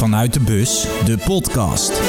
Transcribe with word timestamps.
Vanuit 0.00 0.32
de 0.32 0.40
bus, 0.40 0.86
de 1.04 1.18
podcast. 1.24 2.00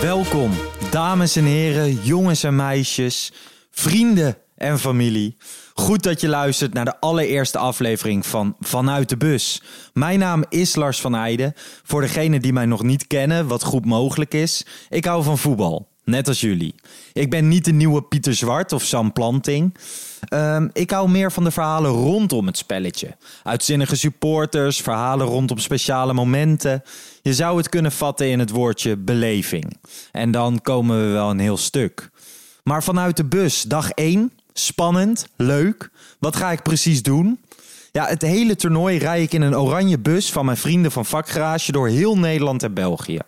Welkom, 0.00 0.50
dames 0.90 1.36
en 1.36 1.44
heren, 1.44 1.94
jongens 1.94 2.42
en 2.42 2.56
meisjes, 2.56 3.32
vrienden 3.70 4.36
en 4.56 4.78
familie. 4.78 5.36
Goed 5.74 6.02
dat 6.02 6.20
je 6.20 6.28
luistert 6.28 6.72
naar 6.72 6.84
de 6.84 7.00
allereerste 7.00 7.58
aflevering 7.58 8.26
van 8.26 8.56
Vanuit 8.58 9.08
de 9.08 9.16
Bus. 9.16 9.62
Mijn 9.92 10.18
naam 10.18 10.44
is 10.48 10.74
Lars 10.74 11.00
van 11.00 11.14
Eijden. 11.14 11.52
Voor 11.82 12.00
degenen 12.00 12.42
die 12.42 12.52
mij 12.52 12.66
nog 12.66 12.82
niet 12.82 13.06
kennen, 13.06 13.46
wat 13.46 13.62
goed 13.62 13.84
mogelijk 13.84 14.34
is, 14.34 14.66
ik 14.88 15.04
hou 15.04 15.22
van 15.22 15.38
voetbal. 15.38 15.89
Net 16.10 16.28
als 16.28 16.40
jullie. 16.40 16.74
Ik 17.12 17.30
ben 17.30 17.48
niet 17.48 17.64
de 17.64 17.72
nieuwe 17.72 18.02
Pieter 18.02 18.34
Zwart 18.34 18.72
of 18.72 18.82
Sam 18.82 19.12
Planting. 19.12 19.76
Ehm, 20.20 20.68
ik 20.72 20.90
hou 20.90 21.08
meer 21.08 21.32
van 21.32 21.44
de 21.44 21.50
verhalen 21.50 21.90
rondom 21.90 22.46
het 22.46 22.56
spelletje. 22.56 23.16
Uitzinnige 23.42 23.96
supporters, 23.96 24.80
verhalen 24.80 25.26
rondom 25.26 25.58
speciale 25.58 26.12
momenten. 26.12 26.82
Je 27.22 27.34
zou 27.34 27.56
het 27.56 27.68
kunnen 27.68 27.92
vatten 27.92 28.30
in 28.30 28.38
het 28.38 28.50
woordje 28.50 28.96
beleving. 28.96 29.76
En 30.12 30.30
dan 30.30 30.60
komen 30.60 31.06
we 31.06 31.12
wel 31.12 31.30
een 31.30 31.38
heel 31.38 31.56
stuk. 31.56 32.10
Maar 32.62 32.82
vanuit 32.82 33.16
de 33.16 33.24
bus, 33.24 33.62
dag 33.62 33.90
1, 33.90 34.32
spannend, 34.52 35.26
leuk. 35.36 35.90
Wat 36.18 36.36
ga 36.36 36.52
ik 36.52 36.62
precies 36.62 37.02
doen? 37.02 37.40
Ja, 37.92 38.06
het 38.06 38.22
hele 38.22 38.56
toernooi 38.56 38.98
rij 38.98 39.22
ik 39.22 39.32
in 39.32 39.42
een 39.42 39.56
oranje 39.56 39.98
bus 39.98 40.32
van 40.32 40.44
mijn 40.44 40.56
vrienden 40.56 40.92
van 40.92 41.06
Vakgarage 41.06 41.72
door 41.72 41.88
heel 41.88 42.18
Nederland 42.18 42.62
en 42.62 42.74
België. 42.74 43.18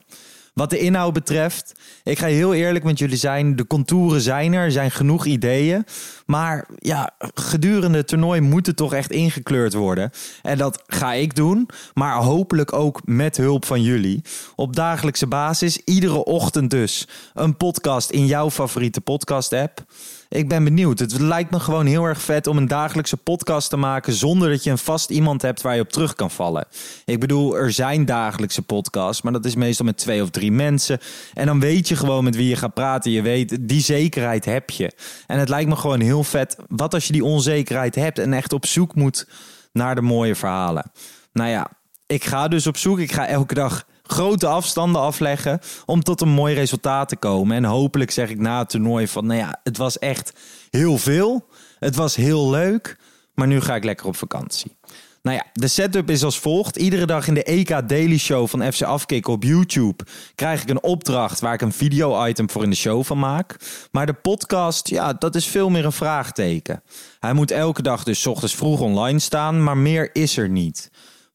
Wat 0.55 0.71
de 0.71 0.79
inhoud 0.79 1.13
betreft, 1.13 1.73
ik 2.03 2.19
ga 2.19 2.27
heel 2.27 2.55
eerlijk 2.55 2.85
met 2.85 2.99
jullie 2.99 3.17
zijn. 3.17 3.57
De 3.57 3.67
contouren 3.67 4.21
zijn 4.21 4.53
er, 4.53 4.65
er 4.65 4.73
zijn 4.73 4.91
genoeg 4.91 5.27
ideeën. 5.27 5.85
Maar 6.27 6.69
ja, 6.79 7.11
gedurende 7.35 7.99
het 7.99 8.09
toernooi 8.09 8.41
moet 8.41 8.67
het 8.67 8.77
toch 8.77 8.93
echt 8.95 9.11
ingekleurd 9.11 9.75
worden. 9.75 10.11
En 10.43 10.59
dat 10.59 10.83
ga 10.87 11.13
ik 11.13 11.35
doen, 11.35 11.69
maar 11.95 12.17
hopelijk 12.17 12.73
ook 12.73 13.01
met 13.05 13.37
hulp 13.37 13.65
van 13.65 13.83
jullie. 13.83 14.23
Op 14.57 14.77
dagelijkse 14.77 15.27
basis, 15.27 15.79
iedere 15.85 16.25
ochtend 16.25 16.71
dus, 16.71 17.09
een 17.35 17.57
podcast 17.57 18.11
in 18.11 18.27
jouw 18.27 18.51
favoriete 18.51 19.01
podcast-app. 19.01 19.85
Ik 20.33 20.49
ben 20.49 20.65
benieuwd. 20.65 20.99
Het 20.99 21.21
lijkt 21.21 21.51
me 21.51 21.61
gewoon 21.61 21.87
heel 21.87 22.05
erg 22.05 22.21
vet 22.21 22.47
om 22.47 22.57
een 22.57 22.69
dagelijkse 22.69 23.17
podcast 23.17 23.71
te 23.71 23.77
maken 23.77 24.13
zonder 24.13 24.51
dat 24.51 24.65
je 24.65 24.71
een 24.71 24.79
vast 24.79 25.11
iemand 25.11 25.43
hebt 25.43 25.63
waar 25.63 25.75
je 25.75 25.81
op 25.81 25.93
terug 25.93 26.15
kan 26.15 26.31
vallen. 26.31 26.67
Ik 27.05 27.21
bedoel, 27.21 27.57
er 27.57 27.73
zijn 27.73 28.05
dagelijkse 28.05 28.63
podcasts, 28.63 29.23
maar 29.23 29.33
dat 29.33 29.45
is 29.45 29.55
meestal 29.55 29.87
met 29.87 29.97
twee 29.97 30.23
of 30.23 30.31
drie 30.31 30.53
mensen. 30.53 30.99
En 31.35 31.47
dan 31.47 31.61
weet 31.61 31.89
je 31.89 31.97
gewoon 31.97 32.25
met 32.25 32.37
wie 32.37 32.49
je 32.49 32.57
gaat 32.57 32.75
praten. 32.75 33.11
Je 33.11 33.23
weet, 33.23 33.59
die 33.61 33.81
zekerheid 33.81 34.45
heb 34.45 34.71
je. 34.71 34.93
En 35.27 35.39
het 35.39 35.49
lijkt 35.49 35.69
me 35.69 35.77
gewoon 35.77 36.01
heel 36.01 36.25
vet. 36.25 36.57
Wat 36.69 36.95
als 36.95 37.07
je 37.07 37.13
die 37.13 37.25
onzekerheid 37.25 37.95
hebt 37.95 38.19
en 38.19 38.33
echt 38.33 38.53
op 38.53 38.67
zoek 38.67 38.95
moet 38.95 39.29
naar 39.73 39.95
de 39.95 40.03
mooie 40.03 40.35
verhalen? 40.35 40.91
Nou 41.33 41.51
ja, 41.51 41.71
ik 42.07 42.25
ga 42.25 42.49
dus 42.49 42.67
op 42.67 42.77
zoek. 42.77 42.99
Ik 42.99 43.13
ga 43.13 43.27
elke 43.27 43.55
dag 43.55 43.85
grote 44.13 44.47
afstanden 44.47 45.01
afleggen 45.01 45.61
om 45.87 46.03
tot 46.03 46.21
een 46.21 46.29
mooi 46.29 46.55
resultaat 46.55 47.09
te 47.09 47.17
komen. 47.17 47.57
En 47.57 47.65
hopelijk 47.65 48.11
zeg 48.11 48.31
ik 48.31 48.39
na 48.39 48.59
het 48.59 48.69
toernooi 48.69 49.09
van, 49.09 49.27
nou 49.27 49.39
ja, 49.39 49.61
het 49.63 49.77
was 49.77 49.99
echt 49.99 50.33
heel 50.71 50.99
veel. 50.99 51.47
Het 51.79 51.97
was 51.97 52.17
heel 52.17 52.51
leuk, 52.51 52.99
maar 53.35 53.47
nu 53.47 53.61
ga 53.61 53.75
ik 53.75 53.85
lekker 53.85 54.07
op 54.07 54.17
vakantie. 54.17 54.77
Nou 55.23 55.37
ja, 55.37 55.47
de 55.53 55.69
setup 55.69 56.11
is 56.11 56.25
als 56.25 56.39
volgt. 56.39 56.77
Iedere 56.77 57.07
dag 57.07 57.29
in 57.29 57.35
de 57.35 57.43
EK 57.43 57.89
Daily 57.89 58.19
Show 58.19 58.49
van 58.49 58.73
FC 58.73 58.83
Afkick 58.83 59.29
op 59.29 59.43
YouTube 59.43 60.05
krijg 60.35 60.63
ik 60.63 60.69
een 60.69 60.83
opdracht 60.83 61.41
waar 61.41 61.55
ik 61.55 61.61
een 61.61 61.73
video-item 61.73 62.51
voor 62.51 62.63
in 62.63 62.71
de 62.71 62.77
show 62.77 63.05
van 63.05 63.19
maak. 63.19 63.57
Maar 63.91 64.07
de 64.07 64.13
podcast, 64.13 64.89
ja, 64.89 65.13
dat 65.13 65.35
is 65.35 65.47
veel 65.47 65.71
meer 65.71 65.85
een 65.85 65.93
vraagteken. 65.93 66.83
Hij 67.21 67.33
moet 67.33 67.51
elke 67.51 67.83
dag 67.83 68.05
dus 68.05 68.27
ochtends 68.27 68.55
vroeg 68.55 68.81
online 68.81 69.19
staan, 69.19 69.63
maar 69.63 69.77
meer 69.77 70.11
is 70.13 70.37
er 70.37 70.49
niet. 70.49 70.91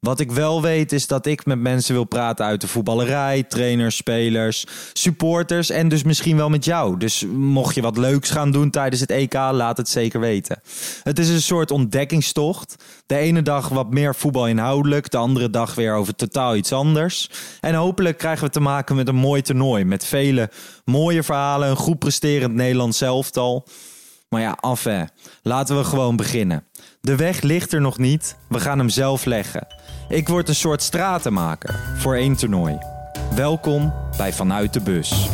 Wat 0.08 0.20
ik 0.20 0.32
wel 0.32 0.62
weet 0.62 0.92
is 0.92 1.08
dat 1.08 1.26
ik 1.26 1.46
met 1.46 1.60
mensen 1.60 1.94
wil 1.94 2.04
praten 2.04 2.46
uit 2.46 2.62
de 2.62 2.68
voetballerij, 2.68 3.44
trainers, 3.44 3.96
spelers, 3.96 4.66
supporters 4.94 5.70
en 5.70 5.88
dus 5.88 6.04
misschien 6.04 6.38
wel 6.38 6.50
met 6.50 6.66
jou. 6.66 6.98
Dus 6.98 7.26
mocht 7.34 7.76
je 7.76 7.82
wat 7.82 7.98
leuks 7.98 8.30
gaan 8.30 8.52
doen 8.52 8.70
tijdens 8.70 9.02
het 9.02 9.12
EK, 9.12 9.34
laat 9.34 9.78
het 9.78 9.90
zeker 9.90 10.20
weten. 10.20 10.62
Het 11.04 11.20
is 11.20 11.30
een 11.30 11.42
soort 11.42 11.72
ontdekkingstocht. 11.72 12.76
De 13.06 13.18
ene 13.18 13.42
dag 13.42 13.70
wat 13.70 13.94
meer 13.94 14.16
voetbal 14.16 14.48
inhoudelijk, 14.48 15.12
de 15.12 15.18
andere 15.18 15.50
dag 15.50 15.76
weer 15.76 15.94
over 15.94 16.16
totaal 16.16 16.56
iets 16.56 16.72
anders. 16.72 17.30
En 17.62 17.74
hopelijk 17.74 18.18
krijgen 18.18 18.46
we 18.46 18.52
te 18.52 18.60
maken 18.60 18.96
met 18.96 19.08
een 19.08 19.16
mooi 19.16 19.42
toernooi 19.42 19.84
met 19.84 20.06
vele 20.06 20.50
mooie 20.86 21.24
verhalen, 21.24 21.70
een 21.70 21.76
goed 21.76 22.00
presterend 22.00 22.54
Nederlands 22.54 23.02
elftal. 23.02 23.66
Maar 24.30 24.42
ja, 24.42 24.58
enfin, 24.62 25.10
laten 25.42 25.78
we 25.78 25.84
gewoon 25.84 26.16
beginnen. 26.16 26.64
De 27.02 27.16
weg 27.16 27.42
ligt 27.42 27.74
er 27.74 27.82
nog 27.82 27.98
niet, 27.98 28.38
we 28.50 28.60
gaan 28.60 28.78
hem 28.78 28.90
zelf 28.90 29.26
leggen. 29.26 29.68
Ik 30.10 30.28
word 30.28 30.50
een 30.50 30.56
soort 30.56 30.82
stratenmaker 30.82 31.96
voor 31.98 32.16
één 32.16 32.36
toernooi. 32.36 32.78
Welkom 33.36 33.94
bij 34.18 34.34
Vanuit 34.34 34.74
de 34.74 34.82
Bus. 34.82 35.30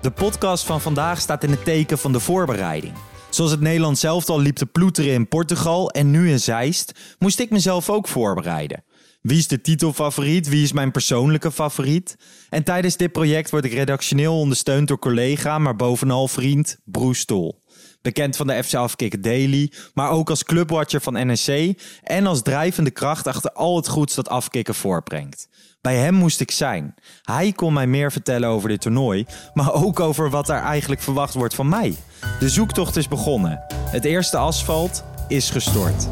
De 0.00 0.10
podcast 0.14 0.64
van 0.64 0.80
vandaag 0.80 1.20
staat 1.20 1.44
in 1.44 1.50
het 1.50 1.64
teken 1.64 1.98
van 1.98 2.12
de 2.12 2.20
voorbereiding. 2.20 2.94
Zoals 3.38 3.52
het 3.52 3.62
Nederland 3.62 3.98
zelf 3.98 4.28
al 4.28 4.40
liep 4.40 4.56
te 4.56 4.66
ploeteren 4.66 5.12
in 5.12 5.28
Portugal 5.28 5.90
en 5.90 6.10
nu 6.10 6.30
in 6.30 6.40
Zeist, 6.40 6.92
moest 7.18 7.38
ik 7.38 7.50
mezelf 7.50 7.90
ook 7.90 8.08
voorbereiden. 8.08 8.84
Wie 9.20 9.38
is 9.38 9.48
de 9.48 9.60
titelfavoriet? 9.60 10.48
Wie 10.48 10.62
is 10.62 10.72
mijn 10.72 10.90
persoonlijke 10.90 11.52
favoriet? 11.52 12.16
En 12.48 12.64
tijdens 12.64 12.96
dit 12.96 13.12
project 13.12 13.50
word 13.50 13.64
ik 13.64 13.72
redactioneel 13.72 14.38
ondersteund 14.38 14.88
door 14.88 14.98
collega, 14.98 15.58
maar 15.58 15.76
bovenal 15.76 16.28
vriend 16.28 16.78
Broes 16.84 17.18
Stol. 17.18 17.62
Bekend 18.02 18.36
van 18.36 18.46
de 18.46 18.64
FC 18.64 18.74
Afkikken 18.74 19.22
Daily, 19.22 19.72
maar 19.94 20.10
ook 20.10 20.30
als 20.30 20.44
clubwatcher 20.44 21.00
van 21.00 21.26
NEC 21.26 21.80
en 22.02 22.26
als 22.26 22.42
drijvende 22.42 22.90
kracht 22.90 23.26
achter 23.26 23.52
al 23.52 23.76
het 23.76 23.88
goeds 23.88 24.14
dat 24.14 24.28
Afkikken 24.28 24.74
voortbrengt. 24.74 25.48
Bij 25.80 25.96
hem 25.96 26.14
moest 26.14 26.40
ik 26.40 26.50
zijn. 26.50 26.94
Hij 27.22 27.52
kon 27.52 27.72
mij 27.72 27.86
meer 27.86 28.12
vertellen 28.12 28.48
over 28.48 28.68
dit 28.68 28.80
toernooi, 28.80 29.26
maar 29.54 29.72
ook 29.72 30.00
over 30.00 30.30
wat 30.30 30.48
er 30.48 30.60
eigenlijk 30.60 31.00
verwacht 31.00 31.34
wordt 31.34 31.54
van 31.54 31.68
mij. 31.68 31.96
De 32.38 32.48
zoektocht 32.48 32.96
is 32.96 33.08
begonnen. 33.08 33.64
Het 33.74 34.04
eerste 34.04 34.36
asfalt 34.36 35.04
is 35.28 35.50
gestort. 35.50 36.08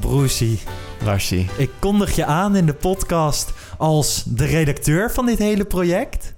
Broesie, 0.00 0.60
Larsie. 1.04 1.50
ik 1.56 1.70
kondig 1.78 2.16
je 2.16 2.24
aan 2.24 2.56
in 2.56 2.66
de 2.66 2.74
podcast 2.74 3.52
als 3.78 4.24
de 4.26 4.44
redacteur 4.44 5.10
van 5.10 5.26
dit 5.26 5.38
hele 5.38 5.64
project. 5.64 6.33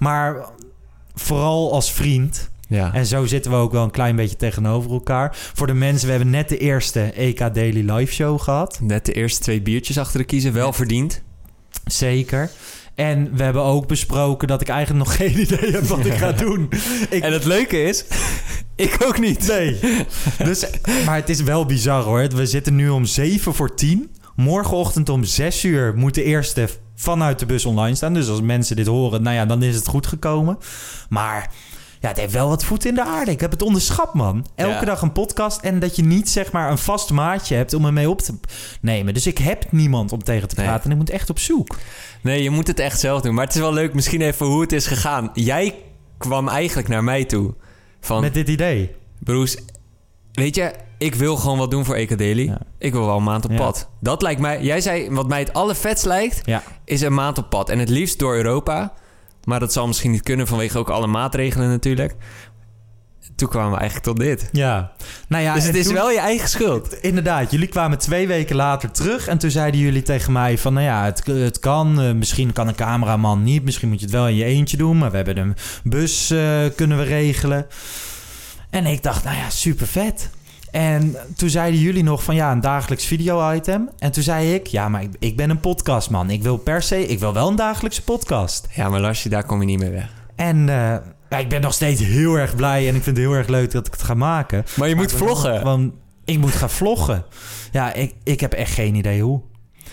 Maar 0.00 0.36
vooral 1.14 1.72
als 1.72 1.92
vriend. 1.92 2.50
Ja. 2.68 2.94
En 2.94 3.06
zo 3.06 3.26
zitten 3.26 3.50
we 3.50 3.56
ook 3.56 3.72
wel 3.72 3.82
een 3.84 3.90
klein 3.90 4.16
beetje 4.16 4.36
tegenover 4.36 4.90
elkaar. 4.90 5.36
Voor 5.54 5.66
de 5.66 5.74
mensen, 5.74 6.06
we 6.06 6.12
hebben 6.12 6.30
net 6.30 6.48
de 6.48 6.58
eerste 6.58 7.00
EK 7.02 7.38
Daily 7.38 7.90
Live 7.90 8.12
Show 8.12 8.40
gehad. 8.40 8.78
Net 8.82 9.06
de 9.06 9.12
eerste 9.12 9.40
twee 9.42 9.60
biertjes 9.62 9.98
achter 9.98 10.18
de 10.18 10.24
kiezen. 10.24 10.52
Wel 10.52 10.72
verdiend. 10.72 11.22
Zeker. 11.84 12.50
En 12.94 13.36
we 13.36 13.42
hebben 13.42 13.62
ook 13.62 13.86
besproken 13.86 14.48
dat 14.48 14.60
ik 14.60 14.68
eigenlijk 14.68 15.06
nog 15.06 15.16
geen 15.20 15.40
idee 15.40 15.70
heb 15.72 15.84
wat 15.84 16.04
ik 16.06 16.12
ga 16.14 16.32
doen. 16.32 16.68
Ik, 17.10 17.22
En 17.22 17.32
het 17.32 17.44
leuke 17.44 17.82
is, 17.82 18.04
ik 18.76 18.96
ook 19.04 19.18
niet. 19.18 19.46
nee. 19.48 19.78
Dus, 20.44 20.66
maar 21.06 21.16
het 21.16 21.28
is 21.28 21.42
wel 21.42 21.66
bizar 21.66 22.02
hoor. 22.02 22.28
We 22.28 22.46
zitten 22.46 22.74
nu 22.74 22.88
om 22.88 23.04
7 23.04 23.54
voor 23.54 23.74
10. 23.74 24.10
Morgenochtend 24.36 25.08
om 25.08 25.24
6 25.24 25.64
uur 25.64 25.94
moet 25.96 26.14
de 26.14 26.22
eerste 26.22 26.68
vanuit 27.00 27.38
de 27.38 27.46
bus 27.46 27.64
online 27.64 27.94
staan. 27.94 28.14
Dus 28.14 28.28
als 28.28 28.40
mensen 28.40 28.76
dit 28.76 28.86
horen, 28.86 29.22
nou 29.22 29.36
ja, 29.36 29.46
dan 29.46 29.62
is 29.62 29.74
het 29.74 29.86
goed 29.86 30.06
gekomen. 30.06 30.58
Maar 31.08 31.50
ja, 32.00 32.08
het 32.08 32.16
heeft 32.16 32.32
wel 32.32 32.48
wat 32.48 32.64
voet 32.64 32.84
in 32.84 32.94
de 32.94 33.04
aarde. 33.04 33.30
Ik 33.30 33.40
heb 33.40 33.50
het 33.50 33.62
onderschat, 33.62 34.14
man. 34.14 34.46
Elke 34.54 34.72
Ja. 34.74 34.84
dag 34.84 35.02
een 35.02 35.12
podcast 35.12 35.60
en 35.60 35.78
dat 35.78 35.96
je 35.96 36.02
niet 36.02 36.28
zeg 36.28 36.52
maar 36.52 36.70
een 36.70 36.78
vast 36.78 37.10
maatje 37.10 37.54
hebt 37.54 37.74
om 37.74 37.84
ermee 37.84 38.10
op 38.10 38.20
te 38.20 38.34
nemen. 38.80 39.14
Dus 39.14 39.26
ik 39.26 39.38
heb 39.38 39.72
niemand 39.72 40.12
om 40.12 40.22
tegen 40.22 40.48
te 40.48 40.54
Nee. 40.56 40.66
praten 40.66 40.84
en 40.84 40.90
ik 40.90 40.96
moet 40.96 41.10
echt 41.10 41.30
op 41.30 41.38
zoek. 41.38 41.76
Nee, 42.22 42.42
je 42.42 42.50
moet 42.50 42.66
het 42.66 42.78
echt 42.78 43.00
zelf 43.00 43.20
doen. 43.20 43.34
Maar 43.34 43.44
het 43.46 43.54
is 43.54 43.60
wel 43.60 43.72
leuk, 43.72 43.94
misschien 43.94 44.20
even 44.20 44.46
hoe 44.46 44.60
het 44.60 44.72
is 44.72 44.86
gegaan. 44.86 45.30
Jij 45.34 45.74
kwam 46.18 46.48
eigenlijk 46.48 46.88
naar 46.88 47.04
mij 47.04 47.24
toe. 47.24 47.54
Van, 48.00 48.20
Met 48.20 48.34
dit 48.34 48.48
idee. 48.48 48.94
Broes, 49.18 49.56
weet 50.32 50.54
je, 50.54 50.72
ik 51.00 51.14
wil 51.14 51.36
gewoon 51.36 51.58
wat 51.58 51.70
doen 51.70 51.84
voor 51.84 51.94
Ecadeli. 51.94 52.44
Ja. 52.44 52.58
Ik 52.78 52.92
wil 52.92 53.06
wel 53.06 53.16
een 53.16 53.22
maand 53.22 53.44
op 53.44 53.56
pad. 53.56 53.88
Dat 54.00 54.22
lijkt 54.22 54.40
mij, 54.40 54.62
jij 54.62 54.80
zei, 54.80 55.10
wat 55.10 55.28
mij 55.28 55.38
het 55.38 55.52
allervetst 55.52 56.04
lijkt, 56.04 56.40
is 56.84 57.00
een 57.00 57.14
maand 57.14 57.38
op 57.38 57.50
pad. 57.50 57.68
En 57.68 57.78
het 57.78 57.88
liefst 57.88 58.18
door 58.18 58.36
Europa. 58.36 58.92
Maar 59.44 59.60
dat 59.60 59.72
zal 59.72 59.86
misschien 59.86 60.10
niet 60.10 60.22
kunnen 60.22 60.46
vanwege 60.46 60.78
ook 60.78 60.88
alle 60.88 61.06
maatregelen 61.06 61.68
natuurlijk. 61.68 62.14
toen 63.36 63.48
kwamen 63.48 63.70
we 63.70 63.76
eigenlijk 63.76 64.06
tot 64.06 64.18
dit. 64.26 64.48
Ja. 64.52 64.92
Nou 65.28 65.42
ja, 65.42 65.54
dus 65.54 65.64
het 65.64 65.74
is 65.74 65.84
toen- 65.84 65.94
wel 65.94 66.10
je 66.10 66.18
eigen 66.18 66.48
schuld. 66.48 66.92
Inderdaad, 67.00 67.50
jullie 67.50 67.66
kwamen 67.68 67.98
twee 67.98 68.26
weken 68.26 68.56
later 68.56 68.90
terug 68.90 69.26
en 69.26 69.38
toen 69.38 69.50
zeiden 69.50 69.80
jullie 69.80 70.02
tegen 70.02 70.32
mij 70.32 70.58
van, 70.58 70.72
nou 70.72 70.86
ja, 70.86 71.04
het, 71.04 71.26
het 71.26 71.58
kan, 71.58 72.00
eh, 72.00 72.12
misschien 72.12 72.52
kan 72.52 72.68
een 72.68 72.74
cameraman 72.74 73.42
niet, 73.42 73.64
misschien 73.64 73.88
moet 73.88 73.98
je 73.98 74.04
het 74.04 74.14
wel 74.14 74.28
in 74.28 74.34
je 74.34 74.44
eentje 74.44 74.76
doen, 74.76 74.98
maar 74.98 75.10
we 75.10 75.16
hebben 75.16 75.36
een 75.36 75.54
bus 75.84 76.30
eh, 76.30 76.58
kunnen 76.76 76.98
we 76.98 77.04
regelen. 77.04 77.66
En 78.70 78.86
ik 78.86 79.02
dacht, 79.02 79.24
nou 79.24 79.36
ja, 79.36 79.50
super 79.50 79.86
vet. 79.86 80.30
En 80.70 81.16
toen 81.36 81.48
zeiden 81.48 81.80
jullie 81.80 82.02
nog 82.02 82.24
van 82.24 82.34
ja, 82.34 82.52
een 82.52 82.60
dagelijks 82.60 83.04
video-item. 83.04 83.88
En 83.98 84.12
toen 84.12 84.22
zei 84.22 84.54
ik, 84.54 84.66
ja, 84.66 84.88
maar 84.88 85.02
ik, 85.02 85.10
ik 85.18 85.36
ben 85.36 85.50
een 85.50 85.60
podcastman. 85.60 86.30
Ik 86.30 86.42
wil 86.42 86.56
per 86.56 86.82
se, 86.82 87.06
ik 87.06 87.18
wil 87.18 87.32
wel 87.32 87.48
een 87.48 87.56
dagelijkse 87.56 88.02
podcast. 88.02 88.68
Ja, 88.74 88.88
maar 88.88 89.00
Larsje, 89.00 89.28
daar 89.28 89.44
kom 89.44 89.60
je 89.60 89.66
niet 89.66 89.78
mee 89.78 89.90
weg. 89.90 90.08
En 90.36 90.68
eh, 90.68 91.38
ik 91.40 91.48
ben 91.48 91.60
nog 91.60 91.74
steeds 91.74 92.02
heel 92.02 92.34
erg 92.34 92.56
blij 92.56 92.88
en 92.88 92.94
ik 92.94 93.02
vind 93.02 93.16
het 93.16 93.26
heel 93.26 93.34
erg 93.34 93.48
leuk 93.48 93.70
dat 93.70 93.86
ik 93.86 93.92
het 93.92 94.02
ga 94.02 94.14
maken. 94.14 94.64
Maar 94.76 94.88
je 94.88 94.94
moet 94.94 95.10
Maar 95.10 95.20
vloggen. 95.20 95.58
Gewoon, 95.58 95.94
ik 96.24 96.38
moet 96.38 96.52
gaan 96.52 96.70
vloggen. 96.70 97.24
Ja, 97.72 97.92
ik, 97.92 98.14
ik 98.22 98.40
heb 98.40 98.52
echt 98.52 98.72
geen 98.72 98.94
idee 98.94 99.22
hoe. 99.22 99.42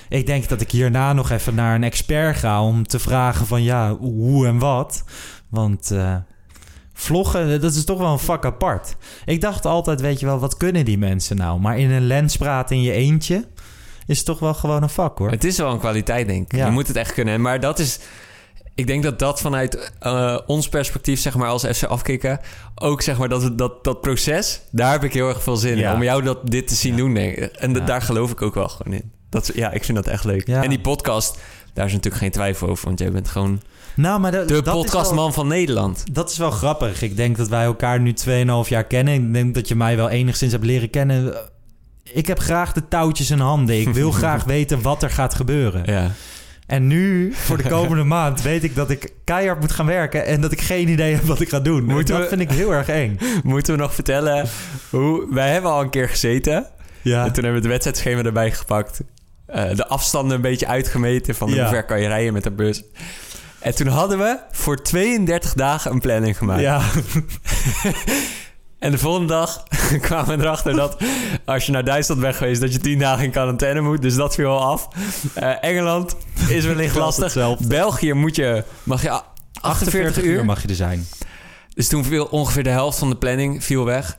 Ik 0.09 0.25
denk 0.25 0.49
dat 0.49 0.61
ik 0.61 0.71
hierna 0.71 1.13
nog 1.13 1.29
even 1.29 1.55
naar 1.55 1.75
een 1.75 1.83
expert 1.83 2.37
ga 2.37 2.63
om 2.63 2.87
te 2.87 2.99
vragen 2.99 3.45
van 3.45 3.63
ja, 3.63 3.95
hoe 3.95 4.47
en 4.47 4.59
wat. 4.59 5.03
Want 5.49 5.91
eh, 5.91 6.15
vloggen, 6.99 7.61
dat 7.61 7.73
is 7.75 7.85
toch 7.85 7.97
wel 7.99 8.11
een 8.11 8.19
vak 8.19 8.45
apart. 8.45 8.95
Ik 9.25 9.41
dacht 9.41 9.65
altijd, 9.65 10.01
weet 10.01 10.19
je 10.19 10.25
wel, 10.25 10.39
wat 10.39 10.57
kunnen 10.57 10.85
die 10.85 10.97
mensen 10.97 11.37
nou? 11.37 11.59
Maar 11.59 11.79
in 11.79 11.91
een 11.91 12.07
lens 12.07 12.37
praten 12.37 12.75
in 12.75 12.81
je 12.81 12.91
eentje 12.91 13.47
is 14.07 14.23
toch 14.23 14.39
wel 14.39 14.53
gewoon 14.53 14.83
een 14.83 14.89
vak 14.89 15.17
hoor. 15.17 15.29
Het 15.31 15.43
is 15.43 15.57
wel 15.57 15.71
een 15.71 15.79
kwaliteit, 15.79 16.27
denk 16.27 16.51
ik. 16.51 16.59
Ja. 16.59 16.65
Je 16.65 16.71
moet 16.71 16.87
het 16.87 16.95
echt 16.95 17.13
kunnen. 17.13 17.41
Maar 17.41 17.59
dat 17.59 17.79
is... 17.79 17.99
Ik 18.75 18.87
denk 18.87 19.03
dat 19.03 19.19
dat 19.19 19.41
vanuit 19.41 19.91
eh, 19.99 20.39
ons 20.47 20.69
perspectief, 20.69 21.19
zeg 21.19 21.35
maar, 21.35 21.49
als 21.49 21.65
FC 21.65 21.83
afkicken... 21.83 22.39
ook, 22.75 23.01
zeg 23.01 23.17
maar, 23.17 23.29
dat, 23.29 23.57
dat, 23.57 23.83
dat 23.83 24.01
proces... 24.01 24.61
daar 24.71 24.91
heb 24.91 25.03
ik 25.03 25.13
heel 25.13 25.27
erg 25.29 25.43
veel 25.43 25.55
zin 25.55 25.77
Ja. 25.77 25.89
in. 25.89 25.95
Om 25.95 26.03
jou 26.03 26.23
dat, 26.23 26.39
dit 26.47 26.67
te 26.67 26.75
zien 26.75 26.95
doen, 26.95 27.13
denk 27.13 27.35
ik. 27.35 27.51
En 27.53 27.73
daar 27.85 28.01
geloof 28.01 28.31
ik 28.31 28.41
ook 28.41 28.53
wel 28.55 28.69
gewoon 28.69 28.93
in. 28.93 29.11
Dat, 29.29 29.51
ja, 29.55 29.71
ik 29.71 29.83
vind 29.83 29.97
dat 29.97 30.07
echt 30.07 30.23
leuk. 30.23 30.47
En 30.47 30.69
die 30.69 30.79
podcast, 30.81 31.37
daar 31.73 31.85
is 31.85 31.91
natuurlijk 31.91 32.21
geen 32.21 32.31
twijfel 32.31 32.67
over... 32.69 32.85
want 32.85 32.99
jij 32.99 33.11
bent 33.11 33.27
gewoon 33.27 33.61
Nou, 33.97 34.19
maar 34.19 34.31
dat, 34.31 34.47
de 34.47 34.53
dat 34.53 34.65
wel- 34.65 34.73
podcastman 34.81 35.33
van 35.33 35.47
Nederland. 35.47 36.03
Dat 36.11 36.31
is 36.31 36.37
wel 36.37 36.51
grappig. 36.51 37.01
Ik 37.01 37.15
denk 37.17 37.37
dat 37.37 37.47
wij 37.47 37.63
elkaar 37.63 37.99
nu 37.99 38.13
2,5 38.13 38.69
jaar 38.69 38.83
kennen. 38.83 39.13
Ik 39.13 39.33
denk 39.33 39.55
dat 39.55 39.67
je 39.67 39.75
mij 39.75 39.95
wel 39.95 40.09
enigszins 40.09 40.51
hebt 40.51 40.65
leren 40.65 40.89
kennen. 40.89 41.35
Ik 42.03 42.27
heb 42.27 42.39
graag 42.39 42.73
de 42.73 42.87
touwtjes 42.87 43.31
in 43.31 43.39
handen. 43.39 43.79
Ik 43.79 43.89
wil 43.89 44.11
graag 44.21 44.43
weten 44.43 44.81
wat 44.81 45.03
er 45.03 45.09
gaat 45.09 45.33
gebeuren. 45.33 45.83
Ja. 45.85 46.11
En 46.67 46.87
nu, 46.87 47.33
voor 47.33 47.57
de 47.57 47.69
komende 47.77 48.03
maand, 48.03 48.41
weet 48.41 48.63
ik 48.63 48.75
dat 48.75 48.89
ik 48.89 49.11
keihard 49.23 49.59
moet 49.59 49.71
gaan 49.71 49.85
werken... 49.85 50.25
en 50.25 50.41
dat 50.41 50.51
ik 50.51 50.61
geen 50.61 50.87
idee 50.87 51.13
heb 51.13 51.23
wat 51.23 51.39
ik 51.41 51.49
ga 51.49 51.59
doen. 51.59 51.83
Moeten 51.83 52.13
dat 52.13 52.23
we- 52.23 52.37
vind 52.37 52.41
ik 52.51 52.57
heel 52.57 52.73
erg 52.73 52.89
eng. 52.89 53.19
Moeten 53.43 53.73
we 53.75 53.79
nog 53.81 53.93
vertellen 53.93 54.47
hoe... 54.89 55.27
Wij 55.33 55.51
hebben 55.51 55.71
al 55.71 55.81
een 55.81 55.89
keer 55.89 56.09
gezeten... 56.09 56.65
Ja, 57.01 57.25
En 57.25 57.33
toen 57.33 57.43
hebben 57.43 57.61
we 57.61 57.67
het 57.67 57.83
wedstrijdschema 57.83 58.23
erbij 58.23 58.51
gepakt. 58.51 59.01
Eh, 59.45 59.75
de 59.75 59.87
afstanden 59.87 60.35
een 60.35 60.41
beetje 60.41 60.67
uitgemeten 60.67 61.35
van 61.35 61.49
Ja. 61.49 61.59
hoe 61.61 61.67
ver 61.73 61.85
kan 61.85 62.01
je 62.01 62.07
rijden 62.07 62.33
met 62.33 62.43
de 62.43 62.51
bus. 62.51 62.83
En 63.59 63.75
toen 63.75 63.87
hadden 63.87 64.17
we 64.17 64.39
voor 64.51 64.81
32 64.81 65.53
dagen 65.53 65.91
een 65.91 65.99
planning 65.99 66.37
gemaakt. 66.37 66.61
ja. 66.61 66.81
En 68.79 68.91
de 68.91 68.97
volgende 68.97 69.27
dag 69.27 69.63
kwamen 70.01 70.37
we 70.37 70.43
erachter 70.43 70.75
dat 70.75 70.97
als 71.45 71.65
je 71.65 71.71
naar 71.71 71.83
Duitsland 71.85 72.21
bent 72.21 72.35
geweest, 72.35 72.61
dat 72.61 72.73
je 72.73 72.79
10 72.79 72.99
dagen 72.99 73.23
in 73.23 73.31
quarantaine 73.31 73.81
moet. 73.81 74.01
Dus 74.01 74.15
dat 74.15 74.35
viel 74.35 74.47
al 74.49 74.61
af. 74.71 74.87
Eh, 75.33 75.63
Engeland 75.63 76.15
is 76.47 76.65
wellicht 76.71 76.95
lastig. 76.95 77.23
hetzelfde. 77.23 77.67
België 77.67 78.13
moet 78.13 78.35
je, 78.35 78.63
mag 78.83 79.01
je 79.01 79.11
a- 79.11 79.25
48 79.61 80.23
uur. 80.23 80.45
mag 80.45 80.61
je 80.61 80.67
er 80.67 80.75
zijn. 80.75 81.07
Dus 81.73 81.87
toen 81.87 82.03
viel 82.05 82.25
ongeveer 82.25 82.63
de 82.63 82.69
helft 82.69 82.97
van 82.99 83.09
de 83.09 83.15
planning 83.17 83.63
viel 83.63 83.85
weg. 83.85 84.17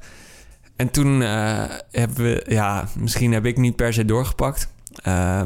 En 0.76 0.90
toen 0.90 1.22
eh, 1.22 1.64
hebben 1.90 2.24
we, 2.24 2.44
ja, 2.48 2.88
misschien 2.96 3.32
heb 3.32 3.46
ik 3.46 3.56
niet 3.56 3.76
per 3.76 3.92
se 3.92 4.04
doorgepakt. 4.04 4.68
Eh, 5.02 5.42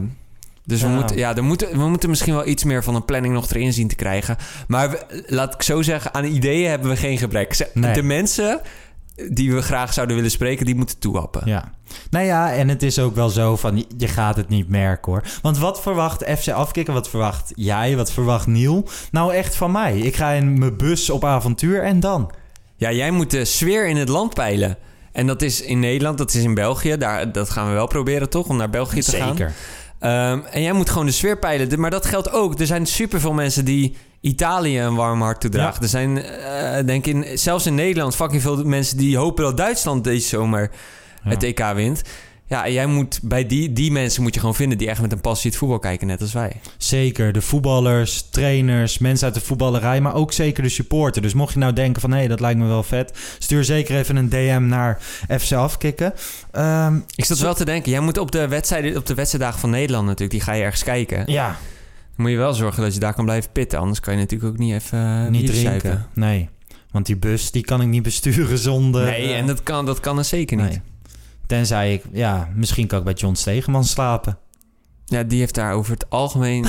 dus 0.65 0.83
we, 0.83 0.89
moeten, 0.89 1.17
ja, 1.17 1.37
er 1.37 1.45
moeten, 1.45 1.79
we 1.79 1.89
moeten 1.89 2.09
misschien 2.11 2.35
wel 2.35 2.47
iets 2.47 2.65
meer 2.65 2.83
van 2.85 2.95
een 2.95 3.05
planning 3.05 3.35
nog 3.35 3.51
erin 3.51 3.73
zien 3.73 3.89
te 3.89 3.95
krijgen. 3.95 4.37
Maar 4.69 4.91
we- 4.91 5.25
laat 5.27 5.55
ik 5.55 5.63
zo 5.63 5.83
zeggen, 5.83 6.15
aan 6.15 6.25
ideeën 6.25 6.71
hebben 6.71 6.91
we 6.91 6.97
geen 6.97 7.19
gebrek. 7.19 7.55
Ze- 7.55 7.69
Nee. 7.75 7.93
De 7.95 8.03
mensen 8.03 8.61
die 9.31 9.53
we 9.55 9.63
graag 9.63 9.93
zouden 9.93 10.17
willen 10.17 10.31
spreken, 10.31 10.67
die 10.67 10.75
moeten 10.75 10.99
toehappen. 10.99 11.43
Ja. 11.45 11.73
Nou 12.11 12.25
ja, 12.25 12.53
en 12.53 12.69
het 12.69 12.83
is 12.83 12.99
ook 12.99 13.15
wel 13.15 13.29
zo 13.29 13.57
van, 13.57 13.85
je 13.97 14.09
gaat 14.09 14.37
het 14.37 14.49
niet 14.49 14.69
merken 14.69 15.13
hoor. 15.13 15.23
Want 15.43 15.59
wat 15.59 15.81
verwacht 15.83 16.25
FC 16.39 16.49
Afkikken? 16.49 16.95
Wat 16.95 17.09
verwacht 17.09 17.53
jij? 17.55 17.97
Wat 17.97 18.13
verwacht 18.13 18.47
Niel? 18.47 18.89
Nou 19.11 19.35
echt 19.35 19.55
van 19.57 19.73
mij. 19.73 19.99
Ik 19.99 20.17
ga 20.17 20.31
in 20.31 20.59
mijn 20.59 20.77
bus 20.77 21.11
op 21.11 21.25
avontuur 21.25 21.83
en 21.83 22.01
dan? 22.01 22.31
Ja, 22.77 22.93
jij 22.93 23.11
moet 23.11 23.31
de 23.31 23.45
sfeer 23.45 23.89
in 23.89 23.97
het 23.97 24.09
land 24.09 24.35
peilen. 24.35 24.77
En 25.13 25.27
dat 25.27 25.43
is 25.43 25.61
in 25.63 25.79
Nederland, 25.81 26.19
dat 26.19 26.35
is 26.35 26.43
in 26.43 26.55
België. 26.55 26.97
Daar, 26.97 27.33
dat 27.33 27.51
gaan 27.51 27.67
we 27.69 27.73
wel 27.73 27.87
proberen, 27.87 28.29
toch? 28.31 28.49
Om 28.49 28.57
naar 28.57 28.71
België 28.71 29.01
te 29.01 29.17
gaan. 29.17 29.37
Zeker. 29.37 29.53
Ehm, 30.03 30.41
en 30.51 30.63
jij 30.63 30.73
moet 30.73 30.91
gewoon 30.91 31.07
de 31.07 31.13
sfeer 31.13 31.39
peilen. 31.39 31.81
Maar 31.81 31.91
dat 31.91 32.07
geldt 32.07 32.33
ook. 32.33 32.61
Er 32.61 32.67
zijn 32.67 32.87
superveel 32.87 33.33
mensen 33.33 33.65
die 33.65 33.97
Italië 34.21 34.81
een 34.81 34.95
warm 34.95 35.23
hart 35.23 35.41
toedragen. 35.41 35.75
Ja. 35.75 35.83
Er 35.83 35.89
zijn, 35.89 36.19
eh, 36.19 36.87
denk 36.87 37.07
ik, 37.07 37.15
in, 37.15 37.39
zelfs 37.39 37.67
in 37.67 37.75
Nederland 37.75 38.17
fucking 38.17 38.43
veel 38.43 38.65
mensen 38.65 38.97
die 38.97 39.17
hopen 39.17 39.45
dat 39.45 39.57
Duitsland 39.57 40.05
deze 40.05 40.29
zomer 40.29 40.71
het 41.23 41.43
EK 41.43 41.73
wint. 41.75 42.03
Ja, 42.47 42.69
jij 42.69 42.87
moet 42.87 43.19
bij 43.23 43.47
die, 43.47 43.73
die 43.73 43.93
mensen 43.93 44.23
moet 44.23 44.35
je 44.35 44.41
gewoon 44.41 44.55
vinden 44.55 44.79
die 44.79 44.89
echt 44.89 45.01
met 45.01 45.13
een 45.13 45.21
passie 45.21 45.51
het 45.51 45.59
voetbal 45.59 45.79
kijken, 45.79 46.07
net 46.07 46.21
als 46.21 46.33
wij. 46.33 46.53
Zeker, 46.77 47.33
de 47.33 47.41
voetballers, 47.43 48.23
trainers, 48.31 48.99
mensen 48.99 49.27
uit 49.27 49.35
de 49.35 49.41
voetballerij, 49.41 50.01
maar 50.01 50.15
ook 50.15 50.33
zeker 50.33 50.63
de 50.63 50.69
supporter. 50.69 51.23
Dus 51.23 51.35
mocht 51.35 51.53
je 51.53 51.59
nou 51.59 51.73
denken 51.73 52.01
van, 52.01 52.13
hé, 52.13 52.29
dat 52.29 52.41
lijkt 52.41 52.59
me 52.59 52.67
wel 52.67 52.83
vet, 52.83 53.19
stuur 53.39 53.65
zeker 53.65 53.97
even 53.97 54.17
een 54.17 54.29
DM 54.29 54.63
naar 54.67 54.99
FC 55.41 55.53
Afkikken. 55.53 56.13
Ehm, 56.51 56.97
Ik 57.15 57.25
zat 57.25 57.39
wel 57.39 57.55
te 57.55 57.65
denken, 57.65 57.91
jij 57.91 58.01
moet 58.01 58.19
op 58.19 58.31
de 58.33 58.49
wedstrijden, 58.49 58.97
op 58.97 59.07
de 59.07 59.15
wedstrijddagen 59.15 59.61
van 59.61 59.71
Nederland 59.71 60.05
natuurlijk, 60.07 60.31
die 60.31 60.41
ga 60.41 60.53
je 60.53 60.63
ergens 60.63 60.85
kijken. 60.85 61.23
ja, 61.27 61.47
Dan 61.47 61.57
moet 62.17 62.31
je 62.31 62.37
wel 62.37 62.55
zorgen 62.55 62.83
dat 62.83 62.95
je 62.95 63.01
daar 63.01 63.15
kan 63.15 63.25
blijven 63.25 63.53
pitten, 63.53 63.79
anders 63.79 64.01
kan 64.01 64.15
je 64.15 64.21
natuurlijk 64.21 64.53
ook 64.53 64.59
niet 64.59 64.75
even 64.75 64.99
eh, 64.99 65.29
niet 65.31 65.47
drinken. 65.47 65.81
zuipen. 65.81 66.07
Nee, 66.15 66.49
want 66.91 67.07
die 67.07 67.17
bus, 67.17 67.51
die 67.51 67.63
kan 67.65 67.81
ik 67.81 67.89
niet 67.89 68.03
besturen 68.03 68.59
zonder... 68.59 69.05
Nee, 69.05 69.23
eh, 69.33 69.39
en 69.39 69.47
dat 69.47 69.63
kan, 69.63 69.87
dat 69.87 70.01
kan 70.01 70.19
er 70.19 70.25
zeker 70.25 70.57
niet. 70.57 70.67
nee. 70.69 70.81
Tenzij 71.53 71.93
ik, 71.93 72.05
ja, 72.13 72.49
misschien 72.55 72.87
kan 72.87 72.99
ik 72.99 73.05
bij 73.05 73.13
John 73.15 73.35
Stegeman 73.35 73.85
slapen. 73.85 74.39
Ja, 75.05 75.23
die 75.23 75.39
heeft 75.39 75.55
daar 75.55 75.73
over 75.75 75.93
het 75.93 76.11
algemeen. 76.11 76.65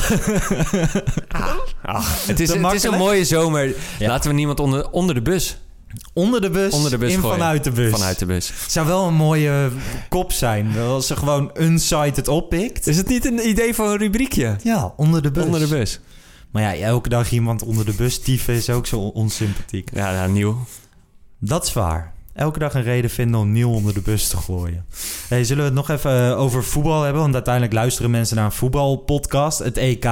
Ach, 1.82 2.26
het, 2.28 2.40
is, 2.40 2.54
het 2.54 2.74
is 2.74 2.84
een 2.84 2.98
mooie 2.98 3.26
zomer. 3.26 3.76
Ja. 4.00 4.08
Laten 4.08 4.30
we 4.30 4.36
niemand 4.36 4.60
onder, 4.60 4.90
onder 4.90 5.16
de 5.16 5.22
bus. 5.22 5.58
Onder 6.14 6.42
de 6.42 6.50
bus, 6.50 6.74
Onder 6.74 6.92
de 6.92 6.98
bus 6.98 7.14
in 7.14 7.20
gooien. 7.20 7.38
vanuit 7.38 7.64
de 7.64 7.72
bus. 7.72 7.92
Vanuit 7.92 8.20
de 8.20 8.26
bus. 8.26 8.54
Zou 8.68 8.88
wel 8.88 9.08
een 9.08 9.14
mooie 9.14 9.72
kop 10.10 10.32
zijn. 10.32 10.78
Als 10.78 11.08
ze 11.08 11.16
gewoon 11.16 11.52
unsighted 11.60 12.28
oppikt. 12.28 12.88
Is 12.88 12.98
het 12.98 13.08
niet 13.08 13.26
een 13.26 13.48
idee 13.48 13.74
voor 13.74 13.90
een 13.90 13.98
rubriekje? 13.98 14.56
Ja, 14.64 14.94
onder 14.98 15.22
de 15.22 15.32
bus. 15.32 15.44
Onder 15.44 15.60
de 15.60 15.68
bus. 15.68 16.00
Maar 16.52 16.62
ja, 16.62 16.76
elke 16.76 17.10
dag 17.10 17.32
iemand 17.32 17.64
onder 17.64 17.86
de 17.86 17.94
bus 17.94 18.20
tieven 18.20 18.54
is 18.54 18.70
ook 18.70 18.88
zo 18.88 19.00
onsympathiek. 19.00 19.90
Ja, 19.94 20.12
nou, 20.12 20.32
nieuw. 20.32 20.66
Dat 21.40 21.66
is 21.66 21.74
waar. 21.74 22.14
Elke 22.34 22.60
dag 22.60 22.74
een 22.74 22.84
reden 22.84 23.10
vinden 23.10 23.40
om 23.40 23.52
Niel 23.52 23.72
onder 23.72 23.94
de 23.94 24.02
bus 24.02 24.28
te 24.28 24.38
gooien. 24.38 24.86
Hey, 25.28 25.44
zullen 25.44 25.64
we 25.64 25.70
het 25.70 25.88
nog 25.88 25.90
even 25.90 26.30
eh, 26.32 26.40
over 26.40 26.64
voetbal 26.64 27.02
hebben? 27.02 27.22
Want 27.22 27.34
uiteindelijk 27.34 27.74
luisteren 27.74 28.12
mensen 28.12 28.36
naar 28.36 28.46
een 28.46 28.52
voetbalpodcast, 28.52 29.60
het 29.60 29.78
EK. 29.78 30.06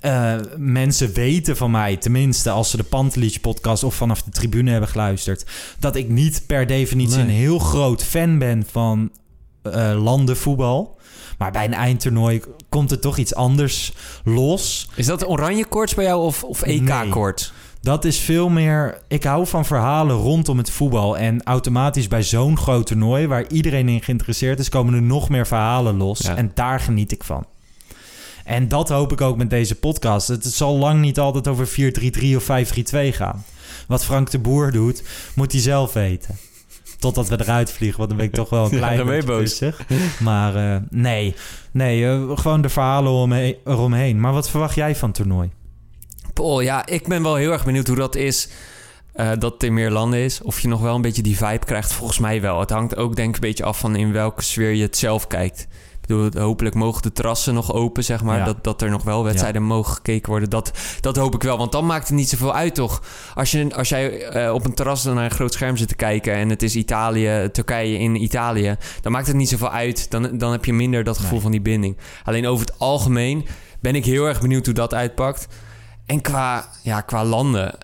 Eh, 0.00 0.34
mensen 0.56 1.12
weten 1.12 1.56
van 1.56 1.70
mij, 1.70 1.96
tenminste 1.96 2.50
als 2.50 2.70
ze 2.70 2.76
de 2.76 2.82
Pantelich 2.82 3.40
podcast 3.40 3.82
of 3.84 3.94
vanaf 3.94 4.22
de 4.22 4.30
tribune 4.30 4.70
hebben 4.70 4.88
geluisterd, 4.88 5.44
dat 5.78 5.96
ik 5.96 6.08
niet 6.08 6.42
per 6.46 6.66
definitie 6.66 7.16
Nee. 7.16 7.24
een 7.24 7.30
heel 7.30 7.58
groot 7.58 8.04
fan 8.04 8.38
ben 8.38 8.66
van 8.70 9.10
eh 9.62 10.02
landenvoetbal. 10.02 10.96
Maar 11.38 11.50
bij 11.52 11.64
een 11.64 11.74
eindtoernooi 11.74 12.42
komt 12.68 12.90
er 12.90 13.00
toch 13.00 13.16
iets 13.18 13.34
anders 13.34 13.92
los. 14.24 14.88
Is 14.94 15.06
dat 15.06 15.28
oranje 15.28 15.64
koorts 15.64 15.94
bij 15.94 16.04
jou 16.04 16.22
of, 16.24 16.44
of 16.44 16.62
EK 16.62 17.06
koorts? 17.10 17.52
Dat 17.80 18.04
is 18.04 18.18
veel 18.18 18.48
meer. 18.48 18.98
Ik 19.08 19.24
hou 19.24 19.46
van 19.46 19.64
verhalen 19.64 20.16
rondom 20.16 20.58
het 20.58 20.70
voetbal. 20.70 21.18
En 21.18 21.42
automatisch 21.42 22.08
bij 22.08 22.22
zo'n 22.22 22.56
groot 22.58 22.86
toernooi, 22.86 23.26
waar 23.26 23.46
iedereen 23.48 23.88
in 23.88 24.02
geïnteresseerd 24.02 24.58
is, 24.58 24.68
komen 24.68 24.94
er 24.94 25.02
nog 25.02 25.28
meer 25.28 25.46
verhalen 25.46 25.96
los. 25.96 26.18
Ja. 26.18 26.36
En 26.36 26.50
daar 26.54 26.80
geniet 26.80 27.12
ik 27.12 27.24
van. 27.24 27.44
En 28.44 28.68
dat 28.68 28.88
hoop 28.88 29.12
ik 29.12 29.20
ook 29.20 29.36
met 29.36 29.50
deze 29.50 29.74
podcast. 29.74 30.28
Het 30.28 30.44
zal 30.44 30.76
lang 30.76 31.00
niet 31.00 31.18
altijd 31.18 31.48
over 31.48 31.68
4-3-3 31.68 32.36
of 32.36 32.42
5-3-2 32.44 32.46
gaan. 33.14 33.44
Wat 33.86 34.04
Frank 34.04 34.30
de 34.30 34.38
Boer 34.38 34.72
doet, 34.72 35.02
moet 35.34 35.52
hij 35.52 35.60
zelf 35.60 35.92
weten. 35.92 36.36
Totdat 36.98 37.28
we 37.28 37.40
eruit 37.40 37.72
vliegen, 37.72 37.98
want 37.98 38.08
dan 38.08 38.18
ben 38.18 38.28
ik 38.28 38.34
toch 38.34 38.50
wel 38.50 38.64
een 38.64 38.70
klein 38.78 39.06
beetje 39.06 39.38
pissig. 39.38 39.80
Maar 40.20 40.54
eh, 40.74 40.80
nee, 40.90 41.34
nee 41.70 42.06
eh, 42.08 42.22
gewoon 42.38 42.60
de 42.62 42.68
verhalen 42.68 43.12
omhe- 43.12 43.56
eromheen. 43.64 44.20
Maar 44.20 44.32
wat 44.32 44.50
verwacht 44.50 44.74
jij 44.74 44.96
van 44.96 45.08
het 45.08 45.16
toernooi? 45.18 45.50
Paul, 46.38 46.60
ja, 46.60 46.86
ik 46.86 47.06
ben 47.08 47.22
wel 47.22 47.34
heel 47.34 47.52
erg 47.52 47.64
benieuwd 47.64 47.86
hoe 47.86 47.96
dat 47.96 48.16
is. 48.16 48.48
eh, 49.12 49.30
dat 49.38 49.52
het 49.52 49.62
in 49.62 49.74
meer 49.74 49.90
landen 49.90 50.18
is. 50.20 50.42
Of 50.42 50.60
je 50.60 50.68
nog 50.68 50.80
wel 50.80 50.94
een 50.94 51.02
beetje 51.02 51.22
die 51.22 51.36
vibe 51.36 51.64
krijgt. 51.66 51.92
Volgens 51.92 52.18
mij 52.18 52.40
wel. 52.40 52.60
Het 52.60 52.70
hangt 52.70 52.96
ook 52.96 53.16
denk 53.16 53.28
ik 53.28 53.34
een 53.34 53.40
beetje 53.48 53.64
af 53.64 53.78
van 53.78 53.96
in 53.96 54.12
welke 54.12 54.42
sfeer 54.42 54.70
je 54.72 54.82
het 54.82 54.96
zelf 54.96 55.26
kijkt. 55.26 55.66
bedoel, 56.00 56.30
hopelijk 56.34 56.74
mogen 56.74 57.02
de 57.02 57.12
terrassen 57.12 57.54
nog 57.54 57.72
open, 57.72 58.04
zeg 58.04 58.22
maar. 58.22 58.38
Ja. 58.38 58.44
Dat, 58.44 58.64
dat 58.64 58.82
er 58.82 58.90
nog 58.90 59.02
wel 59.02 59.24
wedstrijden 59.24 59.62
mogen 59.62 59.94
gekeken 59.94 60.30
worden. 60.30 60.50
Dat, 60.50 60.72
dat 61.00 61.16
hoop 61.16 61.34
ik 61.34 61.42
wel, 61.42 61.58
want 61.58 61.72
dan 61.72 61.86
maakt 61.86 62.08
het 62.08 62.16
niet 62.16 62.28
zoveel 62.28 62.54
uit, 62.54 62.74
toch? 62.74 63.02
Als, 63.34 63.50
je, 63.50 63.74
als 63.74 63.88
jij 63.88 64.22
eh, 64.22 64.52
op 64.54 64.64
een 64.64 64.74
terras 64.74 65.04
naar 65.04 65.24
een 65.24 65.30
groot 65.30 65.52
scherm 65.52 65.76
zit 65.76 65.88
te 65.88 65.94
kijken... 65.96 66.34
en 66.34 66.48
het 66.48 66.62
is 66.62 66.76
Italië, 66.76 67.48
Turkije 67.52 67.98
in 67.98 68.22
Italië... 68.22 68.76
dan 69.00 69.12
maakt 69.12 69.26
het 69.26 69.36
niet 69.36 69.48
zoveel 69.48 69.70
uit. 69.70 70.10
Dan, 70.10 70.38
dan 70.38 70.52
heb 70.52 70.64
je 70.64 70.72
minder 70.72 71.04
dat 71.04 71.16
gevoel 71.16 71.32
Nee. 71.32 71.40
van 71.40 71.50
die 71.50 71.60
binding. 71.60 71.96
Alleen 72.24 72.46
over 72.46 72.66
het 72.66 72.78
algemeen 72.78 73.46
ben 73.80 73.94
ik 73.94 74.04
heel 74.04 74.26
erg 74.26 74.40
benieuwd 74.40 74.64
hoe 74.64 74.74
dat 74.74 74.94
uitpakt. 74.94 75.46
En 76.08 76.20
qua, 76.20 76.68
ja, 76.82 77.00
qua 77.00 77.24
landen... 77.24 77.74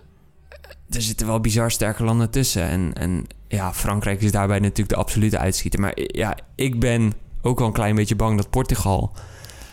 Er 0.91 1.03
zitten 1.03 1.27
wel 1.27 1.41
bizar 1.41 1.71
sterke 1.71 2.05
landen 2.05 2.31
tussen. 2.31 2.63
En, 2.63 2.93
en 2.95 3.27
ja, 3.49 3.73
Frankrijk 3.73 4.23
is 4.23 4.33
daarbij 4.33 4.59
natuurlijk 4.59 4.89
de 4.89 4.97
absolute 4.97 5.39
uitschieter. 5.39 5.81
Maar 5.81 5.93
ja, 5.97 6.37
ik 6.55 6.81
ben 6.81 7.13
ook 7.43 7.59
wel 7.59 7.67
een 7.67 7.73
klein 7.75 7.95
beetje 7.95 8.17
bang 8.17 8.37
dat 8.37 8.51
Portugal 8.51 9.13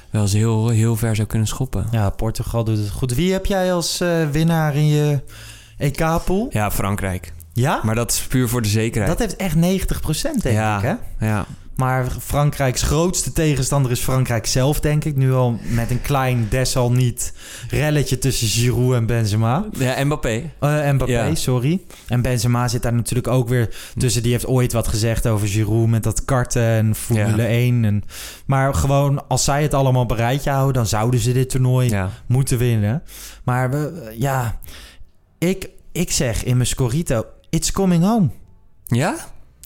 wel 0.10 0.22
eens 0.22 0.34
heel, 0.34 0.70
heel 0.70 0.96
ver 0.96 1.16
zou 1.16 1.28
kunnen 1.28 1.48
schoppen. 1.48 1.88
Ja, 1.92 2.10
Portugal 2.10 2.64
doet 2.64 2.78
het 2.78 2.90
goed. 2.90 3.16
Wie 3.16 3.32
heb 3.32 3.46
jij 3.46 3.74
als 3.74 4.00
eh, 4.02 4.30
winnaar 4.30 4.76
in 4.76 4.88
je 4.88 5.22
EK-pool? 5.78 6.48
Ja, 6.50 6.72
Frankrijk. 6.72 7.34
Ja? 7.54 7.80
Maar 7.84 7.96
dat 7.96 8.12
is 8.12 8.28
puur 8.28 8.50
voor 8.50 8.62
de 8.62 8.68
zekerheid. 8.68 9.18
Dat 9.18 9.28
heeft 9.28 9.36
echt 9.36 9.56
90% 9.56 9.60
denk 10.22 10.56
Ja. 10.56 10.78
ik, 10.78 10.84
hè? 11.18 11.26
Ja, 11.28 11.46
Maar 11.82 12.06
Frankrijks 12.20 12.82
grootste 12.82 13.32
tegenstander 13.32 13.92
is 13.92 14.00
Frankrijk 14.00 14.46
zelf, 14.46 14.80
denk 14.80 15.06
ik. 15.06 15.16
Nu 15.16 15.34
al 15.34 15.60
met 15.64 15.92
een 15.92 16.02
klein 16.02 16.48
desalniet 16.50 17.34
relletje 17.70 18.18
tussen 18.18 18.48
Giroud 18.48 18.94
en 18.94 19.06
Benzema. 19.06 19.66
ja 19.78 20.04
Mbappé. 20.04 20.52
Eh 20.60 20.92
Mbappé, 20.92 21.12
Ja. 21.12 21.36
sorry. 21.36 21.82
En 22.08 22.22
Benzema 22.22 22.68
zit 22.68 22.82
daar 22.82 22.94
natuurlijk 22.94 23.28
ook 23.28 23.48
weer 23.48 23.76
tussen. 23.98 24.24
Die 24.24 24.32
heeft 24.32 24.48
ooit 24.48 24.74
wat 24.74 24.88
gezegd 24.88 25.28
over 25.28 25.48
Giroud 25.48 25.88
met 25.88 26.04
dat 26.04 26.26
karten 26.26 26.62
en 26.64 26.96
Formule 26.96 27.42
Ja. 27.42 27.48
1. 27.48 27.86
En, 27.86 28.04
maar 28.46 28.74
gewoon, 28.74 29.28
als 29.28 29.44
zij 29.44 29.62
het 29.62 29.74
allemaal 29.74 30.16
rijtje 30.16 30.50
houden... 30.50 30.74
dan 30.74 30.88
zouden 30.88 31.20
ze 31.20 31.34
dit 31.34 31.50
toernooi 31.50 31.90
Ja. 31.90 32.10
moeten 32.28 32.58
winnen. 32.58 33.04
Maar 33.44 33.70
we, 33.72 34.14
ja, 34.18 34.60
ik, 35.38 35.70
ik 35.92 36.12
zeg 36.12 36.44
in 36.44 36.56
mijn 36.56 36.68
scorito... 36.68 37.26
It's 37.50 37.72
coming 37.72 38.04
home. 38.04 38.30
ja? 38.88 39.16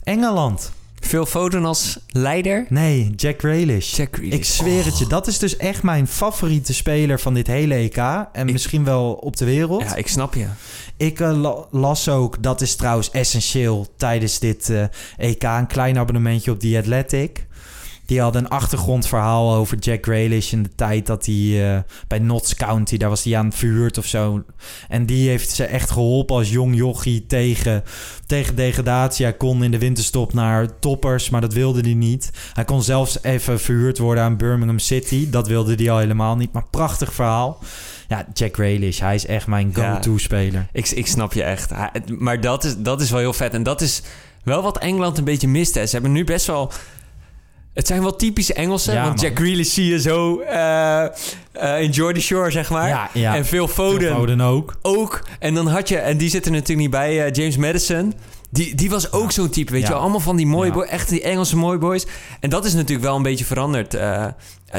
Engeland. 0.04 0.72
Phil 1.06 1.26
Foden 1.26 1.66
als 1.66 1.98
leider? 2.08 2.66
Nee, 2.70 3.10
Jack 3.16 3.40
Grealish. 3.40 3.96
Jack 3.96 4.16
Grealish. 4.16 4.34
Ik 4.36 4.46
zweer 4.46 4.86
het 4.86 4.98
je, 5.00 5.08
dat 5.08 5.28
is 5.28 5.40
dus 5.40 5.58
echt 5.58 5.84
mijn 5.84 6.08
favoriete 6.08 6.74
speler 6.74 7.20
van 7.20 7.34
dit 7.34 7.48
hele 7.48 7.74
EK. 7.76 7.98
En 7.98 8.48
Ik- 8.48 8.52
misschien 8.52 8.84
wel 8.84 9.14
op 9.14 9.38
de 9.38 9.46
wereld. 9.46 9.82
Ja, 9.84 9.96
ik 9.96 10.08
snap 10.08 10.34
je. 10.34 10.46
Ik 10.98 11.20
eh, 11.20 11.42
la- 11.42 11.66
las 11.72 12.10
ook, 12.10 12.44
dat 12.44 12.62
is 12.62 12.76
trouwens 12.76 13.12
essentieel 13.12 13.88
tijdens 13.98 14.40
dit 14.40 14.70
eh, 14.70 14.84
EK, 15.18 15.44
een 15.44 15.68
klein 15.68 15.98
abonnementje 15.98 16.52
op 16.52 16.60
The 16.60 16.76
Athletic. 16.78 17.46
Die 18.06 18.22
hadden 18.22 18.44
een 18.44 18.50
achtergrondverhaal 18.50 19.54
over 19.54 19.78
Jack 19.78 20.04
Grealish 20.06 20.52
in 20.52 20.64
de 20.64 20.76
tijd 20.76 21.06
dat 21.06 21.26
hij 21.26 21.74
eh, 21.76 21.80
bij 22.08 22.20
Notts 22.20 22.56
County, 22.56 22.98
daar 22.98 23.10
was 23.10 23.24
hij 23.24 23.38
aan 23.38 23.52
verhuurd 23.54 23.98
of 23.98 24.06
zo. 24.06 24.44
En 24.88 25.06
die 25.06 25.30
heeft 25.30 25.50
ze 25.50 25.64
echt 25.66 25.92
geholpen 25.92 26.36
als 26.36 26.50
jong 26.50 26.76
jochie 26.76 27.26
tegen, 27.26 27.84
tegen 28.26 28.56
degradatie. 28.56 29.26
Hij 29.26 29.34
kon 29.38 29.64
in 29.64 29.72
de 29.72 29.80
winterstop 29.80 30.34
naar 30.34 30.80
toppers, 30.80 31.30
maar 31.30 31.42
dat 31.42 31.54
wilde 31.54 31.82
hij 31.82 31.94
niet. 31.94 32.30
Hij 32.54 32.66
kon 32.66 32.84
zelfs 32.84 33.24
even 33.24 33.60
verhuurd 33.60 33.98
worden 33.98 34.24
aan 34.24 34.38
Birmingham 34.38 34.80
City. 34.80 35.30
Dat 35.30 35.48
wilde 35.48 35.76
hij 35.76 35.90
al 35.92 35.98
helemaal 35.98 36.36
niet, 36.36 36.52
maar 36.52 36.66
prachtig 36.70 37.14
verhaal. 37.14 37.60
Ja, 38.08 38.26
Jack 38.34 38.54
Grealish, 38.54 39.00
hij 39.00 39.16
is 39.16 39.26
echt 39.26 39.48
mijn 39.48 39.72
Ja. 39.76 39.94
go-to-speler. 39.94 40.68
Ik, 40.72 40.90
ik 40.90 41.08
snap 41.08 41.34
je 41.34 41.44
echt. 41.44 41.72
Maar 42.08 42.42
dat 42.42 42.64
is, 42.64 42.76
dat 42.78 43.02
is 43.02 43.10
wel 43.10 43.20
heel 43.20 43.34
vet. 43.34 43.54
En 43.54 43.64
dat 43.64 43.82
is 43.82 44.02
wel 44.44 44.62
wat 44.62 44.78
Engeland 44.78 45.18
een 45.18 45.24
beetje 45.24 45.48
mist. 45.48 45.74
Hè. 45.76 45.86
Ze 45.86 45.94
hebben 45.94 46.12
nu 46.12 46.24
best 46.24 46.46
wel... 46.48 46.72
Het 47.76 47.88
zijn 47.88 48.02
wel 48.02 48.16
typische 48.16 48.54
Engelsen. 48.54 48.94
Ja, 48.94 49.04
want 49.04 49.22
man. 49.22 49.26
Jack 49.30 49.38
Grealish 49.40 49.74
zie 49.74 49.86
je 49.86 50.00
zo 50.02 50.40
eh, 50.40 51.04
eh, 51.52 51.82
in 51.82 51.90
Jordy 51.90 52.20
Shore, 52.20 52.52
zeg 52.52 52.70
maar. 52.70 52.88
Ja, 52.88 53.10
ja. 53.14 53.36
En 53.36 53.46
Phil 53.46 53.68
Foden, 53.68 54.08
Phil 54.08 54.16
Foden 54.16 54.42
ook. 54.42 54.76
ook. 54.82 55.24
En 55.40 55.54
dan 55.54 55.68
had 55.68 55.90
je... 55.90 55.98
En 55.98 56.18
die 56.18 56.30
zit 56.30 56.46
er 56.46 56.52
natuurlijk 56.52 56.80
niet 56.80 56.90
bij. 56.90 57.26
eh, 57.26 57.32
James 57.34 57.58
Madison. 57.58 58.14
Die, 58.50 58.76
die 58.76 58.90
was 58.90 59.12
ook 59.12 59.32
zo'n 59.32 59.50
type, 59.50 59.72
weet 59.72 59.82
je 59.82 59.88
wel. 59.88 60.00
Allemaal 60.00 60.20
van 60.20 60.36
die 60.36 60.46
mooie 60.48 60.72
boys. 60.72 60.90
Echt 60.90 61.10
die 61.10 61.22
Engelse 61.22 61.56
mooie 61.58 61.78
boys. 61.78 62.06
En 62.40 62.50
dat 62.50 62.66
is 62.66 62.74
natuurlijk 62.74 63.06
wel 63.06 63.16
een 63.16 63.22
beetje 63.24 63.46
veranderd. 63.46 63.90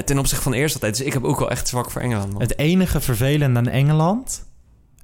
ten 0.04 0.18
opzichte 0.18 0.42
van 0.42 0.52
de 0.52 0.58
eerste 0.58 0.78
tijd. 0.78 0.96
Dus 0.96 1.06
ik 1.06 1.12
heb 1.12 1.24
ook 1.24 1.38
wel 1.38 1.50
echt 1.50 1.68
zwak 1.68 1.90
voor 1.90 2.00
Engeland. 2.02 2.32
man. 2.32 2.40
Het 2.40 2.58
enige 2.58 3.00
vervelende 3.00 3.58
aan 3.58 3.68
Engeland 3.68 4.45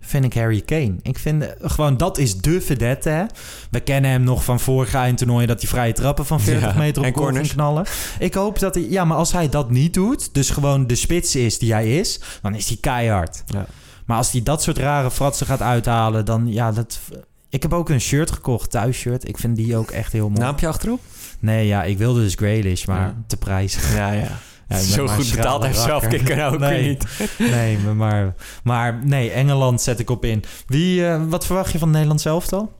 vind 0.04 0.24
ik 0.24 0.34
Harry 0.34 0.60
Kane. 0.60 0.94
Ik 1.02 1.18
vind 1.18 1.42
eh, 1.42 1.70
gewoon, 1.70 1.96
dat 1.96 2.18
is 2.18 2.36
de 2.36 2.60
vedette. 2.60 3.08
Hè? 3.08 3.24
We 3.70 3.80
kennen 3.80 4.10
hem 4.10 4.22
nog 4.22 4.44
van 4.44 4.60
vorige 4.60 4.96
eindtoernooien... 4.96 5.48
dat 5.48 5.60
hij 5.60 5.68
vrije 5.70 5.92
trappen 5.92 6.26
van 6.26 6.40
40 6.40 6.72
Ja, 6.72 6.78
meter 6.78 7.06
op 7.06 7.14
goal 7.16 7.32
knallen. 7.32 7.84
Ik 8.18 8.34
hoop 8.34 8.58
dat 8.58 8.74
hij... 8.74 8.86
Ja, 8.88 9.04
maar 9.04 9.16
als 9.16 9.32
hij 9.32 9.48
dat 9.48 9.70
niet 9.70 9.94
doet... 9.94 10.34
dus 10.34 10.50
gewoon 10.50 10.86
de 10.86 10.94
spits 10.94 11.36
is 11.36 11.58
die 11.58 11.72
hij 11.72 11.98
is... 11.98 12.20
dan 12.42 12.54
is 12.54 12.68
hij 12.68 12.76
keihard. 12.80 13.42
Ja. 13.46 13.66
Maar 14.06 14.16
als 14.16 14.32
hij 14.32 14.42
dat 14.42 14.62
soort 14.62 14.78
rare 14.78 15.10
fratsen 15.10 15.46
gaat 15.46 15.62
uithalen... 15.62 16.24
dan 16.24 16.52
ja, 16.52 16.72
dat... 16.72 17.00
Ik 17.48 17.62
heb 17.62 17.72
ook 17.72 17.88
een 17.88 18.00
shirt 18.00 18.30
gekocht, 18.30 18.70
thuisshirt. 18.70 19.28
Ik 19.28 19.38
vind 19.38 19.56
die 19.56 19.76
ook 19.76 19.90
echt 19.90 20.12
heel 20.12 20.28
mooi. 20.28 20.40
Naampje 20.40 20.68
achterop? 20.68 21.00
Nee, 21.38 21.66
ja, 21.66 21.82
ik 21.84 21.98
wilde 21.98 22.20
dus 22.20 22.34
Grealish, 22.34 22.84
maar 22.84 23.00
Ja. 23.00 23.16
te 23.26 23.36
prijs. 23.36 23.78
Ja, 23.94 24.12
ja. 24.12 24.38
Ja, 24.72 24.78
Zo 24.78 25.06
goed 25.06 25.30
betaald 25.30 25.64
heeft 25.64 25.78
zelf 25.78 26.02
rakker. 26.02 26.18
kikker 26.18 26.36
nou 26.36 26.54
ook 26.54 26.60
Nee. 26.60 26.88
niet. 26.88 27.04
Nee, 27.38 27.78
maar- 27.78 28.34
maar, 28.64 29.00
nee, 29.04 29.30
Engeland 29.30 29.80
zet 29.82 29.98
ik 29.98 30.10
op 30.10 30.24
in. 30.24 30.44
Wie, 30.66 31.06
eh, 31.06 31.22
wat 31.28 31.46
verwacht 31.46 31.72
je 31.72 31.78
van 31.78 31.90
Nederland 31.90 32.20
zelf 32.20 32.48
dan? 32.48 32.70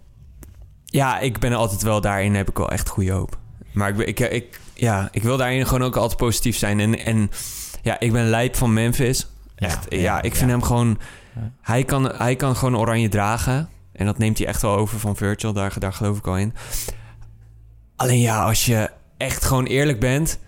Ja, 0.85 1.19
ik 1.19 1.39
ben 1.39 1.53
altijd 1.53 1.83
wel 1.83 2.01
daarin, 2.01 2.35
heb 2.35 2.49
ik 2.49 2.57
wel 2.59 2.71
echt 2.71 2.89
goede 2.89 3.13
hoop. 3.13 3.39
Maar 3.73 3.89
ik, 4.01 4.19
ik, 4.19 4.31
ik, 4.31 4.61
ja, 4.75 5.09
ik 5.13 5.23
wil 5.23 5.37
daarin 5.37 5.67
gewoon 5.67 5.83
ook 5.83 5.97
altijd 5.97 6.19
positief 6.19 6.57
zijn. 6.57 6.81
En, 6.81 6.99
en 7.05 7.31
ja, 7.83 8.01
ik 8.01 8.13
ben 8.13 8.29
lijp 8.29 8.57
van 8.57 8.73
Memphis. 8.73 9.27
Echt, 9.57 9.87
ja, 9.89 9.99
ja, 9.99 10.23
ik 10.23 10.35
vind 10.37 10.51
ja. 10.51 10.57
hem 10.57 10.63
gewoon... 10.67 10.99
Hij, 11.61 11.85
kan, 11.85 12.13
hij 12.17 12.37
kan 12.37 12.57
gewoon 12.57 12.77
oranje 12.77 13.09
dragen. 13.09 13.69
En 13.93 14.07
dat 14.07 14.19
neemt 14.19 14.39
hij 14.39 14.47
echt 14.47 14.63
wel 14.63 14.77
over 14.77 14.99
van 14.99 15.17
Virgil. 15.17 15.53
Daar, 15.53 15.75
daar 15.79 15.93
geloof 15.93 16.19
ik 16.19 16.27
al 16.27 16.37
in. 16.39 16.55
Alleen 17.97 18.21
ja, 18.21 18.43
als 18.45 18.67
je 18.67 18.91
echt 19.17 19.45
gewoon 19.45 19.65
eerlijk 19.67 20.01
bent... 20.01 20.39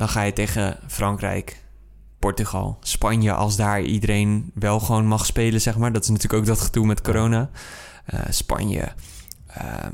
dan 0.00 0.08
ga 0.08 0.22
je 0.22 0.32
tegen 0.32 0.78
Frankrijk, 0.86 1.62
Portugal, 2.18 2.78
Spanje... 2.80 3.32
als 3.32 3.56
daar 3.56 3.82
iedereen 3.82 4.50
wel 4.54 4.80
gewoon 4.80 5.06
mag 5.06 5.26
spelen, 5.26 5.60
zeg 5.60 5.78
maar. 5.78 5.92
Dat 5.92 6.02
is 6.02 6.08
natuurlijk 6.08 6.42
ook 6.42 6.46
dat 6.46 6.60
gedoe 6.60 6.86
met 6.86 7.00
corona. 7.00 7.50
Eh, 8.04 8.20
Spanje... 8.30 8.88
ehm, 9.46 9.92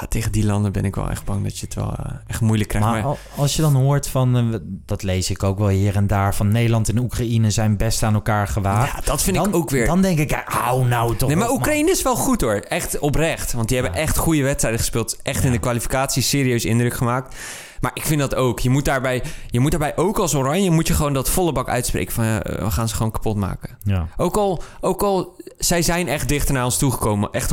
ja, 0.00 0.06
tegen 0.06 0.32
die 0.32 0.44
landen 0.46 0.72
ben 0.72 0.84
ik 0.84 0.94
wel 0.94 1.10
echt 1.10 1.24
bang 1.24 1.42
dat 1.42 1.58
je 1.58 1.64
het 1.66 1.74
wel 1.74 1.94
eh, 1.98 2.12
echt 2.26 2.40
moeilijk 2.40 2.68
krijgt. 2.68 2.86
Maar 2.88 2.96
Maar, 2.96 3.04
al- 3.04 3.18
als 3.36 3.56
je 3.56 3.62
dan 3.62 3.74
hoort 3.74 4.08
van, 4.08 4.36
eh, 4.36 4.58
dat 4.86 5.02
lees 5.02 5.30
ik 5.30 5.42
ook 5.42 5.58
wel 5.58 5.68
hier 5.68 5.96
en 5.96 6.06
daar... 6.06 6.34
van 6.34 6.48
Nederland 6.48 6.88
en 6.88 6.98
Oekraïne 6.98 7.50
zijn 7.50 7.76
best 7.76 8.02
aan 8.02 8.14
elkaar 8.14 8.48
gewaagd. 8.48 8.92
ja, 8.96 9.00
dat 9.04 9.22
vind 9.22 9.36
dan, 9.36 9.48
ik 9.48 9.54
ook 9.54 9.70
weer. 9.70 9.86
Dan 9.86 10.02
denk 10.02 10.18
ik, 10.18 10.42
hou 10.44 10.86
nou 10.86 11.16
toch 11.16 11.28
Nee, 11.28 11.36
maar 11.38 11.46
op, 11.48 11.52
man. 11.52 11.58
Oekraïne 11.60 11.90
is 11.90 12.02
wel 12.02 12.16
goed 12.16 12.40
hoor. 12.40 12.54
Echt 12.54 12.98
oprecht. 12.98 13.52
Want 13.52 13.68
die 13.68 13.78
hebben 13.80 13.98
echt 14.00 14.16
goede 14.16 14.42
wedstrijden 14.42 14.80
gespeeld. 14.80 15.18
Echt 15.22 15.44
in 15.44 15.52
de 15.52 15.58
kwalificatie 15.58 16.22
serieus 16.22 16.64
indruk 16.64 16.94
gemaakt. 16.94 17.36
Maar 17.80 17.90
ik 17.94 18.02
vind 18.02 18.20
dat 18.20 18.34
ook. 18.34 18.60
Je 18.60 18.70
moet 18.70 18.84
daarbij, 18.84 19.22
je 19.50 19.60
moet 19.60 19.70
daarbij 19.70 19.96
ook 19.96 20.18
als 20.18 20.34
Oranje... 20.34 20.70
moet 20.70 20.86
je 20.86 20.94
gewoon 20.94 21.12
dat 21.12 21.30
volle 21.30 21.52
bak 21.52 21.68
uitspreken 21.68 22.14
van... 22.14 22.24
ja, 22.24 22.40
we 22.42 22.70
gaan 22.70 22.88
ze 22.88 22.94
gewoon 22.94 23.10
kapot 23.12 23.36
maken. 23.36 23.78
Ja. 23.82 24.06
Ook 24.16 24.36
al, 24.36 24.62
ook 24.80 25.02
al 25.02 25.36
zij 25.58 25.82
zijn 25.82 26.08
echt 26.08 26.28
dichter 26.28 26.54
naar 26.54 26.64
ons 26.64 26.78
toegekomen. 26.78 27.30
Echt 27.32 27.52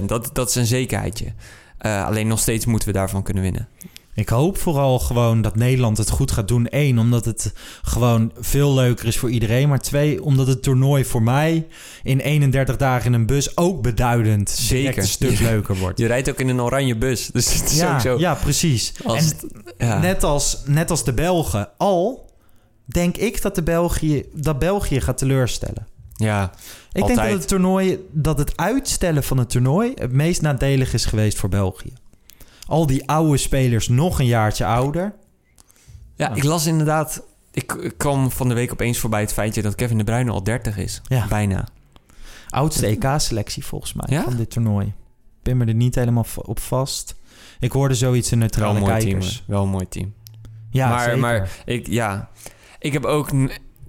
100%. 0.00 0.04
Dat, 0.04 0.30
dat 0.32 0.48
is 0.48 0.54
een 0.54 0.66
zekerheidje. 0.66 1.32
Eh, 1.78 2.06
alleen 2.06 2.26
nog 2.26 2.38
steeds 2.38 2.66
moeten 2.66 2.88
we 2.88 2.94
daarvan 2.94 3.22
kunnen 3.22 3.42
winnen. 3.42 3.68
Ik 4.14 4.28
hoop 4.28 4.58
vooral 4.58 4.98
gewoon 4.98 5.42
dat 5.42 5.56
Nederland 5.56 5.98
het 5.98 6.10
goed 6.10 6.30
gaat 6.30 6.48
doen. 6.48 6.66
Eén, 6.70 6.98
omdat 6.98 7.24
het 7.24 7.52
gewoon 7.82 8.32
veel 8.40 8.74
leuker 8.74 9.06
is 9.06 9.18
voor 9.18 9.30
iedereen. 9.30 9.68
Maar 9.68 9.80
twee, 9.80 10.22
omdat 10.22 10.46
het 10.46 10.62
toernooi 10.62 11.04
voor 11.04 11.22
mij 11.22 11.66
in 12.02 12.18
31 12.18 12.76
dagen 12.76 13.06
in 13.06 13.12
een 13.12 13.26
bus 13.26 13.56
ook 13.56 13.82
beduidend 13.82 14.50
Zeker. 14.50 14.98
een 15.02 15.08
stuk 15.08 15.38
leuker 15.40 15.76
wordt. 15.76 15.98
Je 15.98 16.06
rijdt 16.06 16.30
ook 16.30 16.38
in 16.40 16.48
een 16.48 16.60
oranje 16.60 16.96
bus. 16.96 17.26
Dus 17.26 17.52
het 17.60 17.70
is 17.70 17.76
Ja, 17.78 17.94
ook 17.94 18.00
zo. 18.00 18.18
ja, 18.18 18.34
precies. 18.34 18.92
Als 19.04 19.18
en 19.18 19.24
het- 19.26 19.46
ja. 19.78 19.98
net, 19.98 20.24
als, 20.24 20.58
net 20.64 20.90
als 20.90 21.04
de 21.04 21.12
Belgen 21.12 21.68
al, 21.76 22.30
denk 22.84 23.16
ik 23.16 23.42
dat, 23.42 23.54
de 23.54 23.62
België, 23.62 24.24
dat 24.34 24.58
België 24.58 25.00
gaat 25.00 25.18
teleurstellen. 25.18 25.86
ja. 26.16 26.50
Ik 26.98 27.06
denk 27.06 27.18
dat 27.18 27.28
het, 27.38 27.48
toernooi, 27.48 27.98
dat 28.10 28.38
het 28.38 28.56
uitstellen 28.56 29.24
van 29.24 29.38
het 29.38 29.50
toernooi 29.50 29.92
het 29.94 30.12
meest 30.12 30.42
nadelig 30.42 30.92
is 30.94 31.04
geweest 31.04 31.38
voor 31.38 31.48
België. 31.48 31.92
Al 32.66 32.86
die 32.86 33.08
oude 33.08 33.36
spelers 33.36 33.88
nog 33.88 34.18
een 34.18 34.26
jaartje 34.26 34.64
ouder. 34.66 35.14
Ja, 36.14 36.34
ik 36.34 36.44
las 36.44 36.66
inderdaad... 36.66 37.22
Ik, 37.52 37.92
kwam 37.96 38.30
van 38.30 38.48
de 38.48 38.54
week 38.54 38.72
opeens 38.72 38.98
voorbij 38.98 39.20
het 39.20 39.32
feitje 39.32 39.62
dat 39.62 39.74
Kevin 39.74 39.98
de 39.98 40.04
Bruyne 40.04 40.30
al 40.30 40.42
30 40.42 40.76
is. 40.76 41.00
Ja. 41.04 41.26
Bijna. 41.28 41.68
Oudste 42.48 42.86
EK-selectie 42.86 43.64
volgens 43.64 43.92
mij 43.92 44.06
Ja? 44.10 44.22
van 44.22 44.36
dit 44.36 44.50
toernooi. 44.50 44.86
Ik 44.86 44.94
ben 45.42 45.56
me 45.56 45.64
er 45.64 45.74
niet 45.74 45.94
helemaal 45.94 46.26
op 46.36 46.60
vast. 46.60 47.14
Ik 47.60 47.72
hoorde 47.72 47.94
zoiets 47.94 48.32
in 48.32 48.38
Wel 48.38 48.48
neutrale 48.48 48.78
team. 48.78 48.98
kijkers. 48.98 49.36
hoor. 49.46 49.54
Wel 49.54 49.62
een 49.62 49.70
mooi 49.70 49.88
team. 49.88 50.14
Ja, 50.70 50.88
maar, 50.88 51.02
zeker. 51.04 51.18
maar 51.18 51.50
ik, 51.64 51.86
ja, 51.86 52.28
ik 52.78 52.92
heb 52.92 53.04
ook... 53.04 53.30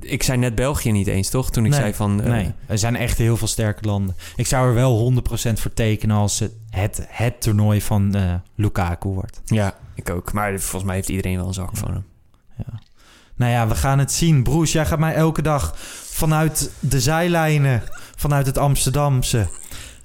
ik 0.02 0.24
zei 0.24 0.38
net 0.38 0.56
België 0.56 0.92
niet 0.92 1.08
eens, 1.08 1.30
toch? 1.30 1.52
Toen 1.52 1.66
ik 1.66 1.72
Nee, 1.72 1.80
zei 1.80 1.94
van... 1.94 2.22
eh, 2.24 2.30
nee, 2.30 2.54
er 2.68 2.78
zijn 2.78 2.96
echt 2.96 3.18
heel 3.18 3.38
veel 3.38 3.48
sterke 3.48 3.86
landen. 3.86 4.16
Ik 4.36 4.48
zou 4.48 4.68
er 4.68 4.74
wel 4.74 5.14
100% 5.14 5.22
voor 5.54 5.74
tekenen 5.74 6.16
als 6.16 6.40
het 6.40 6.52
het, 6.70 7.06
het 7.08 7.42
toernooi 7.42 7.82
van 7.82 8.16
eh, 8.16 8.34
Lukaku 8.56 9.10
wordt. 9.10 9.42
Ja, 9.46 9.76
ik 9.96 10.10
ook. 10.10 10.34
Maar 10.34 10.60
volgens 10.60 10.84
mij 10.84 10.96
heeft 10.96 11.10
iedereen 11.10 11.38
wel 11.38 11.48
een 11.48 11.54
zak 11.54 11.78
van 11.78 11.92
hem. 11.92 12.04
Nou 13.36 13.52
ja, 13.52 13.68
we 13.68 13.76
gaan 13.76 14.00
het 14.00 14.12
zien. 14.12 14.44
Broes, 14.44 14.72
jij 14.72 14.86
gaat 14.86 15.00
mij 15.00 15.14
elke 15.14 15.42
dag 15.42 15.74
vanuit 16.12 16.72
de 16.80 17.00
zijlijnen, 17.00 17.84
vanuit 18.16 18.46
het 18.46 18.58
Amsterdamse, 18.58 19.48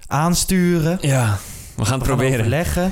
aansturen. 0.07 0.99
Ja, 1.01 1.37
we 1.77 1.85
gaan 1.85 1.99
het 1.99 2.09
proberen. 2.09 2.39
Overleggen. 2.39 2.91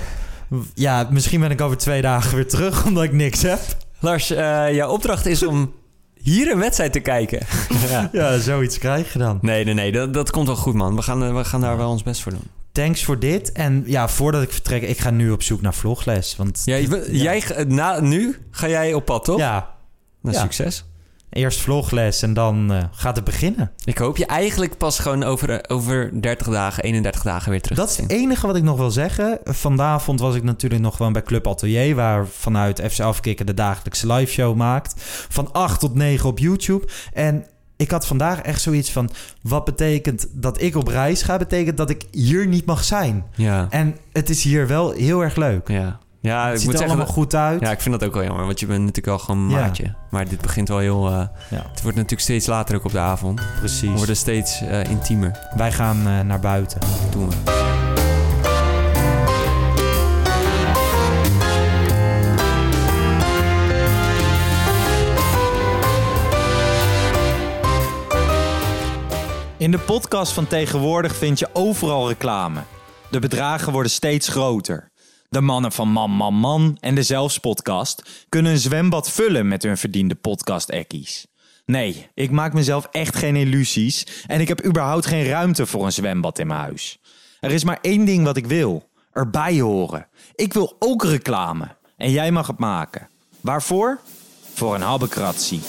Ja, 0.75 1.09
misschien 1.11 1.41
ben 1.41 1.51
ik 1.51 1.61
over 1.61 1.77
twee 1.77 2.03
dagen 2.03 2.35
weer 2.35 2.49
terug, 2.49 2.85
omdat 2.87 3.03
ik 3.05 3.13
niks 3.13 3.43
heb. 3.43 3.61
Lars, 3.99 4.31
eh, 4.31 4.75
jouw 4.75 4.91
opdracht 4.91 5.27
is 5.27 5.43
om 5.47 5.73
hier 6.23 6.51
een 6.53 6.59
wedstrijd 6.59 6.93
te 6.93 7.01
kijken. 7.01 7.41
ja. 7.91 8.09
Ja, 8.13 8.39
zoiets 8.39 8.79
krijg 8.79 9.13
je 9.13 9.19
dan. 9.19 9.39
Nee, 9.41 9.65
nee, 9.65 9.75
nee. 9.75 9.93
Dat, 9.93 10.15
dat 10.15 10.31
komt 10.31 10.47
wel 10.47 10.57
goed, 10.57 10.75
man. 10.75 10.97
We 10.97 11.03
gaan, 11.03 11.25
eh, 11.25 11.37
we 11.37 11.45
gaan 11.45 11.61
daar 11.61 11.77
wel 11.77 11.91
ons 11.91 12.03
best 12.03 12.23
voor 12.23 12.33
doen. 12.33 12.45
Thanks 12.73 13.05
voor 13.05 13.19
dit. 13.19 13.53
En 13.53 13.83
ja, 13.87 14.09
voordat 14.09 14.43
ik 14.43 14.53
vertrek, 14.53 14.83
ik 14.83 14.99
ga 14.99 15.11
nu 15.11 15.31
op 15.31 15.43
zoek 15.43 15.61
naar 15.61 15.75
vlogles. 15.75 16.37
Want 16.37 16.63
Ja, 16.65 16.79
jij, 17.11 17.41
ga- 17.41 17.63
na, 17.63 18.01
nu 18.01 18.39
ga 18.51 18.69
jij 18.69 18.95
op 18.95 19.05
pad, 19.05 19.25
toch? 19.25 19.39
ja, 19.39 19.75
Nou, 20.23 20.35
ja. 20.37 20.43
succes. 20.43 20.85
Eerst 21.33 21.61
vlogles 21.61 22.23
en 22.23 22.35
dan 22.35 22.73
eh, 22.73 22.83
gaat 22.93 23.17
het 23.17 23.25
beginnen. 23.25 23.71
Ik 23.85 23.99
hoop 23.99 24.17
je 24.17 24.27
eigenlijk 24.27 24.77
pas 24.77 24.99
gewoon 24.99 25.23
over, 25.23 25.51
eh, 25.51 25.77
over 25.77 26.21
30 26.21 26.47
dagen, 26.47 26.83
31 26.83 27.23
dagen 27.23 27.51
weer 27.51 27.61
terug 27.61 27.79
Dat 27.79 27.91
is 27.91 27.97
het 27.97 28.11
enige 28.11 28.47
wat 28.47 28.57
ik 28.57 28.63
nog 28.63 28.77
wil 28.77 28.91
zeggen. 28.91 29.39
Vanavond 29.45 30.21
was 30.21 30.35
ik 30.35 30.43
natuurlijk 30.43 30.83
nog 30.83 30.97
gewoon 30.97 31.13
bij 31.13 31.23
Club 31.23 31.47
Atelier... 31.47 31.95
waar 31.95 32.27
vanuit 32.27 32.83
FC 32.91 33.01
Afkikken 33.01 33.47
de 33.47 33.55
dagelijkse 33.55 34.13
live 34.13 34.33
show 34.33 34.57
maakt. 34.57 34.95
Van 35.29 35.53
8 35.53 35.81
tot 35.81 35.95
9 35.95 36.29
op 36.29 36.39
YouTube. 36.39 36.87
En 37.13 37.47
ik 37.77 37.91
had 37.91 38.07
vandaag 38.07 38.41
echt 38.41 38.61
zoiets 38.61 38.91
van... 38.91 39.11
wat 39.43 39.65
betekent 39.65 40.27
dat 40.31 40.61
ik 40.61 40.77
op 40.77 40.89
reis 40.89 41.23
ga? 41.23 41.37
Betekent 41.37 41.77
dat 41.77 41.91
ik 41.91 42.05
hier 42.11 42.47
niet 42.47 42.67
mag 42.67 42.85
zijn. 42.85 43.25
Ja, 43.35 43.67
En 43.71 43.97
het 44.13 44.31
is 44.31 44.43
hier 44.43 44.67
wel 44.67 44.91
heel 44.91 45.21
erg 45.21 45.37
leuk. 45.37 45.69
ja. 45.69 46.01
Ja 46.23 46.45
het 46.45 46.53
ik 46.53 46.57
ziet 46.59 46.65
moet 46.65 46.73
er 46.75 46.79
zeggen... 46.79 46.87
allemaal 46.87 47.07
dat- 47.07 47.15
goed 47.15 47.35
uit. 47.35 47.61
Ja, 47.61 47.71
ik 47.71 47.81
vind 47.81 48.01
dat 48.01 48.09
ook 48.09 48.15
wel 48.15 48.25
jammer, 48.25 48.47
want 48.47 48.61
je 48.61 48.67
bent 48.67 48.79
natuurlijk 48.81 49.07
al 49.07 49.19
gewoon 49.19 49.41
een 49.41 49.51
Ja. 49.51 49.61
maatje. 49.61 49.95
Maar 50.11 50.29
dit 50.29 50.41
begint 50.41 50.69
wel 50.69 50.79
heel... 50.79 51.07
eh, 51.09 51.13
Ja, 51.49 51.65
het 51.71 51.83
wordt 51.83 51.97
natuurlijk 51.97 52.21
steeds 52.21 52.47
later 52.47 52.77
ook 52.77 52.85
op 52.85 52.93
de 52.93 52.99
avond. 52.99 53.41
We 53.41 53.47
precies. 53.59 53.91
worden 53.97 54.17
steeds 54.17 54.61
eh, 54.63 54.85
intiemer. 54.91 55.39
Wij 55.57 55.73
gaan 55.73 56.07
eh, 56.07 56.21
naar 56.21 56.41
buiten. 56.41 56.81
Doen 57.11 57.29
we. 57.29 57.37
In 69.57 69.71
de 69.71 69.79
podcast 69.79 70.33
van 70.33 70.47
tegenwoordig 70.47 71.17
vind 71.17 71.39
je 71.39 71.49
overal 71.53 72.09
reclame. 72.09 72.61
De 73.11 73.19
bedragen 73.19 73.73
worden 73.73 73.93
steeds 73.93 74.29
groter. 74.29 74.91
De 75.33 75.41
mannen 75.41 75.73
van 75.73 75.89
Man 75.89 76.11
Man 76.11 76.35
Man 76.35 76.77
en 76.81 76.95
de 76.95 77.03
Zelfspodcast 77.03 78.03
kunnen 78.29 78.53
een 78.53 78.59
zwembad 78.59 79.11
vullen 79.11 79.49
met 79.49 79.63
hun 79.63 79.79
verdiende 79.79 80.15
podcast-ekkies. 80.15 81.27
Nee, 81.67 82.09
ik 82.15 82.31
maak 82.31 82.53
mezelf 82.53 82.89
echt 82.91 83.17
geen 83.17 83.37
illusies 83.37 84.07
en 84.27 84.41
ik 84.41 84.49
heb 84.49 84.65
überhaupt 84.65 85.07
geen 85.07 85.27
ruimte 85.27 85.67
voor 85.67 85.85
een 85.85 85.93
zwembad 85.93 86.39
in 86.39 86.47
mijn 86.47 86.61
huis. 86.61 87.01
Er 87.41 87.51
is 87.51 87.65
maar 87.65 87.79
één 87.81 88.05
ding 88.05 88.25
wat 88.25 88.37
ik 88.37 88.47
wil: 88.47 88.89
erbij 89.13 89.61
horen. 89.61 90.09
Ik 90.35 90.53
wil 90.53 90.77
ook 90.79 91.05
reclame 91.05 91.77
en 91.97 92.11
jij 92.11 92.31
mag 92.31 92.47
het 92.47 92.59
maken. 92.59 93.09
Waarvoor? 93.41 94.01
Voor 94.55 94.75
een 94.75 94.81
habbekratsie. 94.81 95.61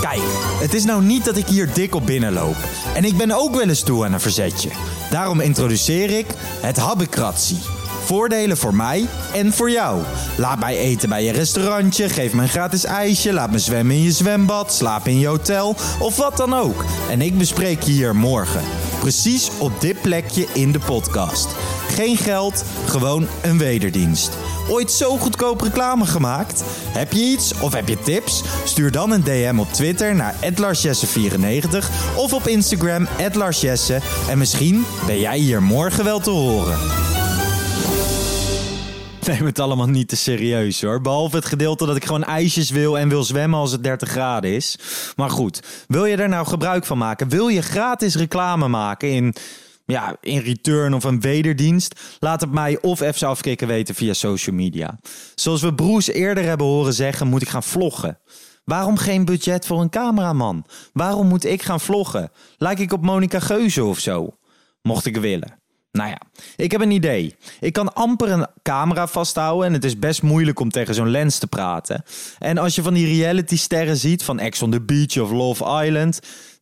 Kijk, 0.00 0.22
het 0.60 0.74
is 0.74 0.84
nou 0.84 1.02
niet 1.02 1.24
dat 1.24 1.36
ik 1.36 1.46
hier 1.46 1.74
dik 1.74 1.94
op 1.94 2.06
binnenloop. 2.06 2.56
En 2.94 3.04
ik 3.04 3.16
ben 3.16 3.30
ook 3.30 3.54
wel 3.54 3.68
eens 3.68 3.82
toe 3.82 4.04
aan 4.04 4.12
een 4.12 4.20
verzetje. 4.20 4.70
Daarom 5.10 5.40
introduceer 5.40 6.18
ik 6.18 6.26
het 6.60 6.76
Habbekratsie. 6.76 7.79
Voordelen 8.10 8.56
voor 8.56 8.74
mij 8.74 9.06
en 9.32 9.52
voor 9.52 9.70
jou. 9.70 10.02
Laat 10.36 10.58
mij 10.58 10.76
eten 10.76 11.08
bij 11.08 11.24
je 11.24 11.32
restaurantje, 11.32 12.08
geef 12.08 12.32
me 12.32 12.42
een 12.42 12.48
gratis 12.48 12.84
ijsje, 12.84 13.32
laat 13.32 13.50
me 13.50 13.58
zwemmen 13.58 13.94
in 13.94 14.02
je 14.02 14.12
zwembad, 14.12 14.72
slaap 14.72 15.06
in 15.06 15.18
je 15.18 15.26
hotel 15.26 15.76
of 15.98 16.16
wat 16.16 16.36
dan 16.36 16.54
ook. 16.54 16.84
En 17.10 17.20
ik 17.20 17.38
bespreek 17.38 17.82
je 17.82 17.92
hier 17.92 18.16
morgen. 18.16 18.62
Precies 19.00 19.50
op 19.58 19.80
dit 19.80 20.02
plekje 20.02 20.46
in 20.52 20.72
de 20.72 20.78
podcast. 20.78 21.48
Geen 21.88 22.16
geld, 22.16 22.64
gewoon 22.86 23.26
een 23.42 23.58
wederdienst. 23.58 24.30
Ooit 24.68 24.92
zo 24.92 25.16
goedkoop 25.16 25.60
reclame 25.60 26.06
gemaakt? 26.06 26.64
Heb 26.88 27.12
je 27.12 27.20
iets 27.20 27.52
of 27.60 27.72
heb 27.72 27.88
je 27.88 27.98
tips? 27.98 28.42
Stuur 28.64 28.90
dan 28.90 29.10
een 29.10 29.24
DM 29.24 29.58
op 29.58 29.72
Twitter 29.72 30.14
naar 30.14 30.34
@larsjesse94 30.54 31.90
of 32.16 32.32
op 32.32 32.46
Instagram 32.46 33.06
@larsjesse 33.32 34.00
en 34.28 34.38
misschien 34.38 34.84
ben 35.06 35.20
jij 35.20 35.38
hier 35.38 35.62
morgen 35.62 36.04
wel 36.04 36.20
te 36.20 36.30
horen. 36.30 37.09
Neem 39.30 39.44
het 39.44 39.58
allemaal 39.58 39.88
niet 39.88 40.08
te 40.08 40.16
serieus 40.16 40.82
hoor. 40.82 41.00
Behalve 41.00 41.36
het 41.36 41.44
gedeelte 41.44 41.86
dat 41.86 41.96
ik 41.96 42.04
gewoon 42.04 42.24
ijsjes 42.24 42.70
wil 42.70 42.98
en 42.98 43.08
wil 43.08 43.24
zwemmen 43.24 43.58
als 43.58 43.72
het 43.72 43.82
30 43.82 44.08
graden 44.08 44.54
is. 44.54 44.78
Maar 45.16 45.30
goed, 45.30 45.84
wil 45.88 46.04
je 46.04 46.16
er 46.16 46.28
nou 46.28 46.46
gebruik 46.46 46.84
van 46.84 46.98
maken? 46.98 47.28
Wil 47.28 47.48
je 47.48 47.62
gratis 47.62 48.14
reclame 48.14 48.68
maken 48.68 49.10
in, 49.10 49.34
ja, 49.86 50.16
in 50.20 50.38
return 50.38 50.94
of 50.94 51.04
een 51.04 51.20
wederdienst? 51.20 52.00
Laat 52.18 52.40
het 52.40 52.52
mij 52.52 52.80
of 52.80 52.98
FC 52.98 53.22
Afkikken 53.22 53.66
weten 53.66 53.94
via 53.94 54.12
social 54.12 54.56
media. 54.56 54.98
Zoals 55.34 55.62
we 55.62 55.74
Broes 55.74 56.08
eerder 56.08 56.44
hebben 56.44 56.66
horen 56.66 56.94
zeggen, 56.94 57.26
moet 57.26 57.42
ik 57.42 57.48
gaan 57.48 57.62
vloggen. 57.62 58.18
Waarom 58.64 58.96
geen 58.96 59.24
budget 59.24 59.66
voor 59.66 59.80
een 59.80 59.90
cameraman? 59.90 60.66
Waarom 60.92 61.26
moet 61.26 61.44
ik 61.44 61.62
gaan 61.62 61.80
vloggen? 61.80 62.30
Lijk 62.56 62.78
ik 62.78 62.92
op 62.92 63.02
Monica 63.02 63.40
Geuze 63.40 63.84
of 63.84 63.98
zo? 63.98 64.36
Mocht 64.82 65.06
ik 65.06 65.16
willen. 65.16 65.58
Nou 65.92 66.08
ja, 66.08 66.20
ik 66.56 66.70
heb 66.70 66.80
een 66.80 66.90
idee. 66.90 67.34
Ik 67.60 67.72
kan 67.72 67.94
amper 67.94 68.30
een 68.30 68.46
camera 68.62 69.06
vasthouden 69.06 69.66
en 69.66 69.72
het 69.72 69.84
is 69.84 69.98
best 69.98 70.22
moeilijk 70.22 70.60
om 70.60 70.70
tegen 70.70 70.94
zo'n 70.94 71.10
lens 71.10 71.38
te 71.38 71.46
praten. 71.46 72.04
En 72.38 72.58
als 72.58 72.74
je 72.74 72.82
van 72.82 72.94
die 72.94 73.06
reality 73.06 73.56
sterren 73.56 73.96
ziet 73.96 74.22
van 74.22 74.38
Ex 74.38 74.62
on 74.62 74.70
the 74.70 74.80
Beach 74.80 75.18
of 75.18 75.30
Love 75.30 75.84
Island, 75.84 76.20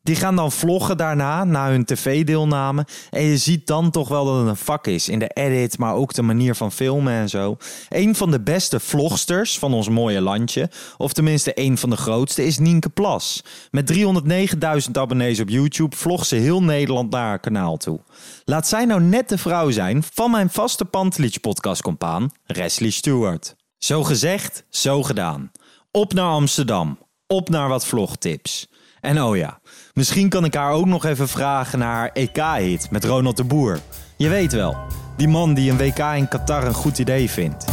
die 0.09 0.17
gaan 0.17 0.37
dan 0.37 0.53
vloggen 0.53 0.97
daarna, 0.97 1.45
na 1.45 1.69
hun 1.69 1.85
tv-deelname. 1.85 2.87
En 3.11 3.23
je 3.23 3.37
ziet 3.37 3.67
dan 3.67 3.91
toch 3.91 4.09
wel 4.09 4.25
dat 4.25 4.39
het 4.39 4.47
een 4.47 4.57
vak 4.57 4.87
is 4.87 5.09
in 5.09 5.19
de 5.19 5.29
edit, 5.29 5.79
maar 5.79 5.95
ook 5.95 6.15
de 6.15 6.23
manier 6.23 6.55
van 6.55 6.73
filmen 6.73 7.13
en 7.13 7.29
zo. 7.29 7.57
Een 7.89 8.15
van 8.15 8.31
de 8.31 8.41
beste 8.41 8.81
vlogsters 8.81 9.59
van 9.59 9.75
ons 9.75 9.89
mooie 9.89 10.21
landje, 10.21 10.71
of 10.97 11.13
tenminste 11.13 11.53
een 11.55 11.79
van 11.79 11.91
de 11.91 11.97
grootste, 11.97 12.45
is 12.45 12.59
Nienke 12.59 12.89
Plas. 12.89 13.45
Met 13.71 13.93
309.000 13.93 14.91
abonnees 14.93 15.41
op 15.41 15.49
YouTube 15.49 15.97
vlogt 15.97 16.27
ze 16.27 16.37
heel 16.37 16.63
Nederland 16.63 17.11
naar 17.11 17.27
haar 17.27 17.41
kanaal 17.41 17.77
toe. 17.77 18.01
Laat 18.45 18.69
zij 18.69 18.85
nou 18.85 19.01
net 19.01 19.29
de 19.29 19.39
vrouw 19.39 19.71
zijn 19.71 20.03
van 20.13 20.31
mijn 20.31 20.51
vaste 20.51 20.85
Pantelich 20.85 21.41
podcastcompaan, 21.41 22.31
Wesley 22.47 22.91
Stewart. 22.91 23.57
Zo 23.79 24.05
gezegd, 24.05 24.65
zo 24.69 25.03
gedaan. 25.03 25.51
Op 25.91 26.13
naar 26.13 26.31
Amsterdam. 26.31 26.99
Op 27.27 27.49
naar 27.49 27.69
wat 27.69 27.87
vlogtips. 27.87 28.69
En 29.01 29.23
oh 29.23 29.37
ja, 29.37 29.59
misschien 29.95 30.29
kan 30.29 30.45
ik 30.45 30.55
haar 30.55 30.73
ook 30.73 30.87
nog 30.87 31.05
even 31.05 31.29
vragen 31.29 31.79
naar 31.79 31.95
haar 31.95 32.11
EK-hit 32.13 32.91
met 32.91 33.05
Ronald 33.05 33.37
de 33.37 33.45
Boer. 33.45 33.79
Je 34.17 34.29
weet 34.29 34.53
wel, 34.53 34.77
die 35.17 35.29
man 35.29 35.55
die 35.55 35.71
een 35.71 35.77
WK 35.77 35.99
in 35.99 36.29
Qatar 36.29 36.65
een 36.67 36.75
goed 36.75 36.99
idee 36.99 37.31
vindt. 37.31 37.65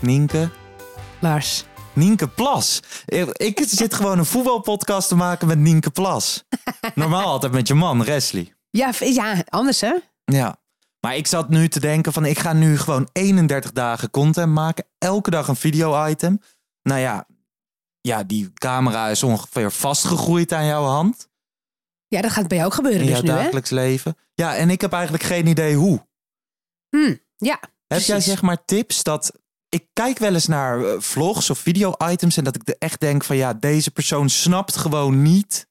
Nienke, 0.00 0.48
Lars. 1.20 1.64
Nienke 1.94 2.28
Plas. 2.28 2.80
Ik 3.04 3.28
ik 3.28 3.62
zit 3.66 3.94
gewoon 3.94 4.18
een 4.18 4.24
voetbalpodcast 4.24 5.08
te 5.08 5.14
maken 5.14 5.46
met 5.48 5.58
Nienke 5.58 5.90
Plas. 5.90 6.44
Normaal 6.94 7.26
altijd 7.26 7.52
met 7.52 7.68
je 7.68 7.74
man, 7.74 8.04
Wesley. 8.04 8.54
Ja, 8.70 8.90
ja, 8.98 9.44
anders 9.48 9.80
hè? 9.80 9.94
Ja. 10.24 10.62
Maar 11.00 11.16
ik 11.16 11.26
zat 11.26 11.48
nu 11.48 11.68
te 11.68 11.80
denken 11.80 12.12
van 12.12 12.24
ik 12.24 12.38
ga 12.38 12.52
nu 12.52 12.78
gewoon 12.78 13.08
31 13.12 13.72
dagen 13.72 14.10
content 14.10 14.52
maken. 14.52 14.84
Elke 14.98 15.30
dag 15.30 15.48
een 15.48 15.56
video-item. 15.56 16.40
Nou 16.82 17.00
ja, 17.00 17.26
ja, 18.00 18.22
die 18.22 18.52
camera 18.52 19.08
is 19.08 19.22
ongeveer 19.22 19.72
vastgegroeid 19.72 20.52
aan 20.52 20.66
jouw 20.66 20.84
hand. 20.84 21.28
Ja, 22.08 22.20
dat 22.22 22.30
gaat 22.30 22.48
bij 22.48 22.56
jou 22.56 22.68
ook 22.68 22.74
gebeuren 22.74 23.00
In 23.00 23.06
dus 23.06 23.14
jouw 23.16 23.24
nu 23.24 23.30
hè? 23.30 23.36
dagelijks 23.36 23.70
leven. 23.70 24.16
Ja, 24.34 24.56
en 24.56 24.70
ik 24.70 24.80
heb 24.80 24.92
eigenlijk 24.92 25.24
geen 25.24 25.46
idee 25.46 25.76
hoe. 25.76 26.06
Hm, 26.88 27.14
ja, 27.36 27.58
Heb 27.60 27.70
Precies. 27.86 28.06
jij 28.06 28.20
zeg 28.20 28.42
maar 28.42 28.64
tips 28.64 29.02
dat... 29.02 29.32
Ik 29.74 29.86
kijk 29.92 30.18
wel 30.18 30.34
eens 30.34 30.46
naar 30.46 30.84
eh, 30.84 31.00
vlogs 31.00 31.50
of 31.50 31.58
video-items 31.58 32.36
en 32.36 32.44
dat 32.44 32.54
ik 32.54 32.64
de- 32.64 32.76
echt 32.78 33.00
denk 33.00 33.24
van 33.24 33.36
ja, 33.36 33.54
deze 33.54 33.90
persoon 33.90 34.28
snapt 34.28 34.76
gewoon 34.76 35.22
niet 35.22 35.66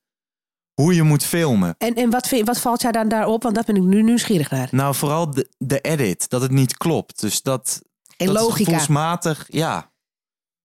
hoe 0.74 0.96
je 0.96 1.04
moet 1.04 1.24
filmen. 1.24 1.76
en, 1.78 1.94
en 1.96 2.10
wat, 2.10 2.28
vind, 2.28 2.48
wat 2.48 2.60
valt 2.60 2.82
jou 2.82 2.94
dan 2.94 3.08
daarop? 3.10 3.44
Want 3.44 3.56
dat 3.56 3.66
ben 3.66 3.76
ik 3.76 3.82
nu 3.82 4.02
nieuwsgierig 4.04 4.50
naar. 4.52 4.68
Nou, 4.72 4.96
vooral 4.96 5.32
de, 5.32 5.50
de 5.58 5.80
edit, 5.82 6.30
dat 6.30 6.42
het 6.42 6.52
niet 6.52 6.78
klopt. 6.78 7.20
Dus 7.22 7.42
dat, 7.42 7.82
En 8.18 8.26
dat 8.26 8.36
is 8.36 8.42
logica. 8.42 8.64
gevoelsmatig, 8.64 9.46
ja. 9.50 9.92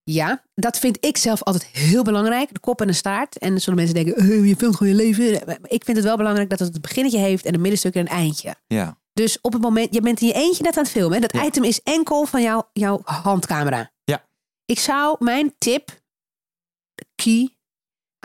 Ja, 0.03 0.45
dat 0.55 0.79
vind 0.79 0.97
ik 1.01 1.17
zelf 1.17 1.43
altijd 1.43 1.65
heel 1.67 2.03
belangrijk. 2.03 2.53
De 2.55 2.61
kop 2.61 2.81
en 2.81 2.87
de 2.87 2.93
staart. 2.93 3.39
En 3.39 3.61
zullen 3.61 3.79
mensen 3.79 3.95
denken, 4.05 4.17
"Eh, 4.17 4.47
je 4.49 4.57
filmt 4.57 4.77
gewoon 4.77 4.93
je 4.97 4.99
leven. 4.99 5.43
Maar 5.47 5.59
Ik 5.63 5.85
vind 5.85 5.97
het 5.97 6.07
wel 6.07 6.17
belangrijk 6.17 6.51
dat 6.51 6.59
het 6.59 6.75
een 6.75 6.81
beginnetje 6.81 7.19
heeft 7.19 7.45
en 7.45 7.55
een 7.55 7.61
middenstuk 7.61 7.95
en 7.95 8.01
een 8.01 8.07
eindje. 8.07 8.55
Ja. 8.67 8.99
Dus 9.19 9.41
op 9.41 9.53
het 9.53 9.63
moment, 9.63 9.95
je 9.95 10.01
bent 10.01 10.21
in 10.21 10.27
je 10.27 10.33
eentje 10.33 10.63
net 10.63 10.77
aan 10.77 10.83
het 10.83 10.93
filmen. 10.93 11.13
hè? 11.15 11.21
Dat 11.21 11.33
Ja. 11.33 11.45
item 11.45 11.65
is 11.65 11.83
enkel 11.83 12.25
van 12.27 12.43
jou, 12.43 12.65
jouw 12.73 13.01
handcamera. 13.05 13.93
Ja. 14.05 14.29
Ik 14.65 14.79
zou, 14.79 15.17
mijn 15.19 15.55
tip, 15.59 16.01
key, 17.15 17.57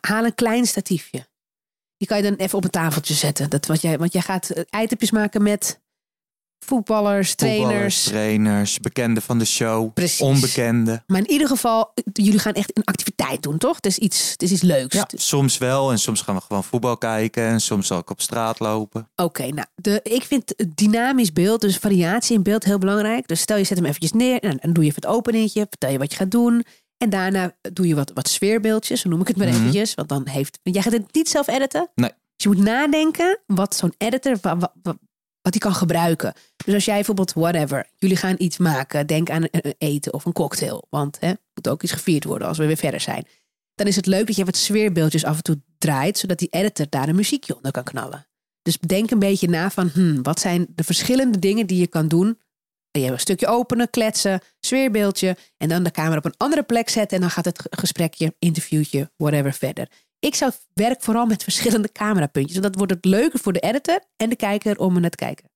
haal 0.08 0.26
een 0.26 0.36
klein 0.36 0.66
statiefje. 0.68 1.28
Die 1.98 2.08
kan 2.08 2.18
je 2.18 2.24
dan 2.24 2.36
even 2.36 2.58
op 2.58 2.64
een 2.64 2.70
tafeltje 2.70 3.14
zetten. 3.14 3.50
Dat 3.50 3.66
wat 3.66 3.82
jij, 3.82 3.98
want 3.98 4.14
jij 4.14 4.22
gaat 4.22 4.50
eh, 4.50 4.82
itempjes 4.84 5.12
maken 5.12 5.44
met 5.44 5.82
voetballers, 6.66 7.36
trainers. 7.36 7.62
Voetballers, 7.64 8.04
trainers, 8.04 8.80
bekenden 8.80 9.24
van 9.24 9.38
de 9.40 9.46
show, 9.46 9.94
Precies. 9.94 10.20
onbekenden. 10.22 11.04
Maar 11.08 11.20
in 11.20 11.30
ieder 11.32 11.48
geval, 11.48 11.94
jullie 12.14 12.40
gaan 12.40 12.54
echt 12.54 12.78
een 12.78 12.84
activiteit 12.84 13.42
doen, 13.44 13.58
toch? 13.58 13.76
Het 13.76 13.86
is 13.86 13.98
iets, 13.98 14.32
het 14.32 14.42
is 14.42 14.52
iets 14.52 14.62
leuks. 14.62 14.96
Ja, 14.96 15.08
soms 15.16 15.58
wel 15.58 15.92
en 15.92 16.00
soms 16.00 16.22
gaan 16.22 16.36
we 16.36 16.42
gewoon 16.42 16.64
voetbal 16.64 16.98
kijken 16.98 17.44
en 17.44 17.62
soms 17.62 17.88
zal 17.88 17.98
ik 18.00 18.10
op 18.10 18.22
straat 18.22 18.60
lopen. 18.60 19.10
Oké, 19.16 19.48
nou, 19.48 19.68
de, 19.76 20.00
ik 20.04 20.24
vind 20.24 20.54
het 20.58 20.78
dynamisch 20.78 21.34
beeld, 21.34 21.62
dus 21.62 21.78
variatie 21.78 22.36
in 22.36 22.44
beeld 22.44 22.64
heel 22.64 22.78
belangrijk. 22.78 23.28
Dus 23.28 23.40
stel 23.42 23.58
je 23.58 23.64
zet 23.64 23.78
hem 23.78 23.86
eventjes 23.88 24.12
neer 24.12 24.40
en 24.40 24.58
dan 24.62 24.74
doe 24.74 24.84
je 24.84 24.90
even 24.90 25.02
het 25.02 25.12
openingetje, 25.12 25.66
vertel 25.70 25.90
je 25.90 25.98
wat 25.98 26.12
je 26.12 26.18
gaat 26.18 26.32
doen. 26.32 26.66
En 26.98 27.10
daarna 27.10 27.56
doe 27.74 27.88
je 27.88 27.96
wat, 27.96 28.12
wat 28.14 28.28
sfeerbeeldjes, 28.28 29.02
zo 29.02 29.10
noem 29.10 29.22
ik 29.22 29.28
het 29.28 29.38
maar 29.38 29.48
Mhm. 29.48 29.56
eventjes. 29.58 29.94
Want 29.94 30.10
dan 30.10 30.28
heeft, 30.28 30.60
jij 30.64 30.82
gaat 30.82 30.94
het 30.94 31.14
niet 31.14 31.30
zelf 31.30 31.48
editen. 31.48 31.90
Nee. 31.96 32.10
Dus 32.36 32.52
je 32.52 32.58
moet 32.58 32.66
nadenken 32.66 33.40
wat 33.48 33.76
zo'n 33.76 33.94
editor, 33.98 34.38
wa- 34.42 34.58
wa- 34.58 34.74
wa- 34.84 34.98
wat 35.44 35.54
hij 35.54 35.62
kan 35.62 35.74
gebruiken. 35.76 36.34
Dus 36.66 36.74
als 36.74 36.86
jij 36.86 36.96
bijvoorbeeld, 36.96 37.34
whatever, 37.34 37.88
jullie 37.98 38.18
gaan 38.18 38.36
iets 38.38 38.58
maken. 38.58 39.08
Denk 39.08 39.30
aan 39.30 39.44
eten 39.78 40.14
of 40.14 40.26
een 40.26 40.34
cocktail. 40.34 40.88
Want 40.90 41.18
hè, 41.20 41.34
moet 41.54 41.68
ook 41.70 41.84
iets 41.84 41.92
gevierd 41.92 42.24
worden 42.24 42.48
als 42.48 42.58
we 42.58 42.66
weer 42.66 42.78
verder 42.78 43.00
zijn. 43.02 43.28
Dan 43.76 43.88
is 43.88 43.96
het 43.96 44.06
leuk 44.06 44.28
dat 44.28 44.36
je 44.36 44.46
wat 44.46 44.58
sfeerbeeldjes 44.58 45.26
af 45.26 45.38
en 45.38 45.44
toe 45.44 45.62
draait. 45.78 46.18
Zodat 46.18 46.38
die 46.38 46.48
editor 46.50 46.86
daar 46.90 47.08
een 47.08 47.16
muziekje 47.16 47.56
onder 47.56 47.72
kan 47.72 47.84
knallen. 47.84 48.28
Dus 48.62 48.78
denk 48.78 49.12
een 49.12 49.20
beetje 49.20 49.50
na 49.50 49.70
van, 49.70 49.90
hmm, 49.94 50.24
wat 50.24 50.40
zijn 50.40 50.68
de 50.76 50.84
verschillende 50.84 51.40
dingen 51.40 51.68
die 51.68 51.80
je 51.80 51.88
kan 51.88 52.08
doen. 52.08 52.40
En 52.92 53.02
je 53.02 53.12
een 53.12 53.20
stukje 53.20 53.48
openen, 53.48 53.90
kletsen, 53.90 54.42
sfeerbeeldje. 54.60 55.38
En 55.58 55.70
dan 55.70 55.84
de 55.84 55.92
camera 55.92 56.18
op 56.18 56.26
een 56.26 56.34
andere 56.38 56.64
plek 56.64 56.90
zetten. 56.90 57.16
En 57.16 57.22
dan 57.22 57.32
gaat 57.32 57.46
het 57.46 57.60
ge- 57.62 57.68
gesprekje, 57.70 58.36
interviewtje, 58.40 59.12
whatever 59.18 59.54
verder. 59.54 59.88
Ik 60.24 60.36
zou 60.36 60.52
werk 60.74 61.02
vooral 61.02 61.26
met 61.26 61.44
verschillende 61.44 61.92
camerapuntjes. 61.92 62.60
Want 62.60 62.64
dat 62.64 62.76
wordt 62.76 62.92
het 62.92 63.06
leuker 63.06 63.40
voor 63.40 63.54
de 63.54 63.60
editor 63.60 64.00
en 64.18 64.30
de 64.30 64.36
kijker 64.36 64.78
om 64.78 64.96
er 64.96 65.02
naar 65.02 65.10
te 65.10 65.16
kijken. 65.16 65.50